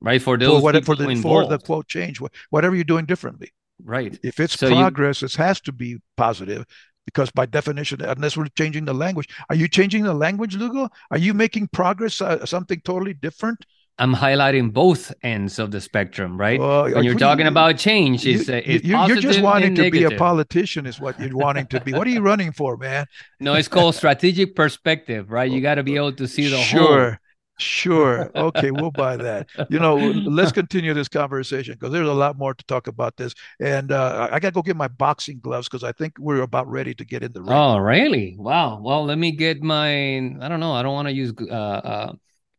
Right? 0.00 0.20
For 0.20 0.36
those 0.36 0.58
for 0.58 0.60
what 0.62 0.84
for 0.84 0.96
the 0.96 1.14
for 1.16 1.46
the 1.46 1.58
quote 1.58 1.88
change 1.88 2.20
whatever 2.50 2.74
you're 2.74 2.84
doing 2.84 3.06
differently. 3.06 3.52
Right. 3.82 4.18
If 4.22 4.40
it's 4.40 4.54
So 4.54 4.68
you- 4.68 4.74
progress 4.74 5.22
it 5.22 5.34
has 5.36 5.60
to 5.62 5.72
be 5.72 5.98
positive 6.16 6.64
because 7.06 7.30
by 7.30 7.46
definition 7.46 8.00
unless 8.02 8.36
we're 8.36 8.46
changing 8.56 8.84
the 8.86 8.94
language. 8.94 9.28
Are 9.50 9.56
you 9.56 9.68
changing 9.68 10.04
the 10.04 10.14
language 10.14 10.56
lugo? 10.56 10.88
Are 11.10 11.18
you 11.18 11.34
making 11.34 11.68
progress 11.68 12.20
uh, 12.20 12.44
something 12.46 12.80
totally 12.84 13.14
different 13.14 13.64
i'm 13.98 14.14
highlighting 14.14 14.72
both 14.72 15.12
ends 15.22 15.58
of 15.58 15.70
the 15.70 15.80
spectrum 15.80 16.38
right 16.38 16.58
Well, 16.60 16.84
when 16.84 17.04
you're 17.04 17.12
you- 17.12 17.18
talking 17.18 17.46
about 17.46 17.78
change 17.78 18.24
you, 18.24 18.34
it's, 18.40 18.48
you, 18.48 18.54
it's 18.54 18.84
you- 18.84 18.98
you're 19.06 19.16
just 19.16 19.40
wanting 19.40 19.74
to 19.76 19.90
be 19.90 20.04
a 20.04 20.10
politician 20.12 20.86
is 20.86 21.00
what 21.00 21.18
you're 21.20 21.36
wanting 21.36 21.66
to 21.68 21.80
be 21.80 21.92
what 21.92 22.06
are 22.06 22.10
you 22.10 22.20
running 22.20 22.52
for 22.52 22.76
man 22.76 23.06
no 23.40 23.54
it's 23.54 23.68
called 23.68 23.94
strategic 23.94 24.54
perspective 24.56 25.30
right 25.30 25.50
you 25.50 25.60
got 25.60 25.76
to 25.76 25.82
be 25.82 25.96
able 25.96 26.12
to 26.12 26.26
see 26.26 26.48
the 26.48 26.56
sure 26.56 26.80
whole 26.80 27.16
Sure. 27.56 28.26
sure 28.26 28.30
okay 28.34 28.72
we'll 28.72 28.90
buy 28.90 29.16
that 29.16 29.48
you 29.70 29.78
know 29.78 29.94
let's 29.94 30.50
continue 30.50 30.92
this 30.92 31.06
conversation 31.08 31.74
because 31.74 31.92
there's 31.92 32.08
a 32.08 32.12
lot 32.12 32.36
more 32.36 32.52
to 32.52 32.64
talk 32.64 32.88
about 32.88 33.16
this 33.16 33.32
and 33.60 33.92
uh, 33.92 34.28
i 34.32 34.40
gotta 34.40 34.50
go 34.50 34.60
get 34.60 34.76
my 34.76 34.88
boxing 34.88 35.38
gloves 35.38 35.68
because 35.68 35.84
i 35.84 35.92
think 35.92 36.14
we're 36.18 36.42
about 36.42 36.68
ready 36.68 36.92
to 36.94 37.04
get 37.04 37.22
in 37.22 37.32
the 37.32 37.40
ring 37.40 37.52
Oh, 37.52 37.78
really? 37.78 38.34
Wow. 38.36 38.80
Well, 38.82 39.04
let 39.04 39.18
me 39.18 39.30
get 39.30 39.62
my. 39.62 40.16
I 40.16 40.48
don't 40.48 40.58
know. 40.58 40.72
I 40.72 40.82
don't 40.82 40.94
want 40.94 41.06
to 41.08 41.14
use 41.14 41.32
uh, 41.40 41.54
uh, 41.54 42.12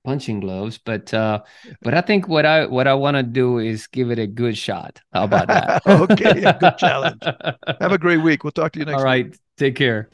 punching 0.05 0.39
gloves, 0.39 0.77
but 0.77 1.13
uh, 1.13 1.41
but 1.81 1.93
I 1.93 2.01
think 2.01 2.27
what 2.27 2.45
I 2.45 2.65
what 2.65 2.87
I 2.87 2.93
want 2.93 3.17
to 3.17 3.23
do 3.23 3.57
is 3.57 3.87
give 3.87 4.11
it 4.11 4.19
a 4.19 4.27
good 4.27 4.57
shot. 4.57 5.01
How 5.13 5.25
about 5.25 5.47
that? 5.47 5.81
Okay, 6.05 6.43
a 6.43 6.53
good 6.53 6.77
challenge. 6.77 7.21
have 7.81 7.91
a 7.91 7.97
great 7.97 8.21
week 8.21 8.43
we'll 8.43 8.51
talk 8.51 8.71
to 8.73 8.79
you 8.79 8.85
next 8.85 9.03
All 9.03 9.11
week. 9.11 9.35
Take 9.57 9.75
care. 9.75 10.09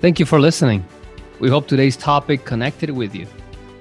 Thank 0.00 0.20
you 0.20 0.26
for 0.26 0.40
listening. 0.40 0.84
We 1.40 1.48
hope 1.48 1.66
today's 1.66 1.96
topic 1.96 2.44
connected 2.44 2.90
with 2.90 3.14
you 3.14 3.26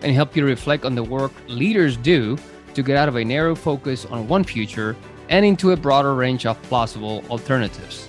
and 0.02 0.16
helped 0.16 0.36
you 0.36 0.46
reflect 0.46 0.86
on 0.86 0.96
the 0.96 1.04
work 1.04 1.32
leaders 1.48 1.98
do 1.98 2.38
to 2.74 2.84
get 2.84 2.98
out 2.98 3.10
of 3.10 3.16
a 3.16 3.26
narrow 3.26 3.56
focus 3.56 4.06
on 4.06 4.28
one 4.28 4.44
future 4.44 4.96
and 5.30 5.46
into 5.46 5.72
a 5.72 5.78
broader 5.78 6.16
range 6.16 6.46
of 6.46 6.62
plausible 6.64 7.24
alternatives. 7.30 8.08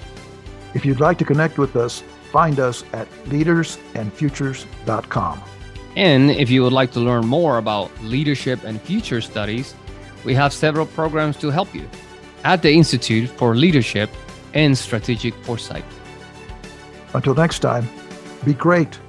if 0.74 0.84
you'd 0.84 1.00
like 1.00 1.16
to 1.18 1.24
connect 1.24 1.58
with 1.58 1.76
us 1.76 2.02
find 2.30 2.60
us 2.60 2.84
at 2.92 3.08
leadersandfutures.com 3.24 5.42
And 5.98 6.30
if 6.30 6.48
you 6.48 6.62
would 6.62 6.72
like 6.72 6.92
to 6.92 7.00
learn 7.00 7.26
more 7.26 7.58
about 7.58 7.90
leadership 8.04 8.62
and 8.62 8.80
future 8.80 9.20
studies, 9.20 9.74
we 10.24 10.32
have 10.32 10.52
several 10.52 10.86
programs 10.86 11.36
to 11.38 11.50
help 11.50 11.74
you 11.74 11.90
at 12.44 12.62
the 12.62 12.70
Institute 12.72 13.28
for 13.30 13.56
Leadership 13.56 14.08
and 14.54 14.78
Strategic 14.78 15.34
Foresight. 15.44 15.84
until 17.14 17.34
next 17.34 17.58
time 17.58 17.88
be 18.44 18.54
great 18.54 19.00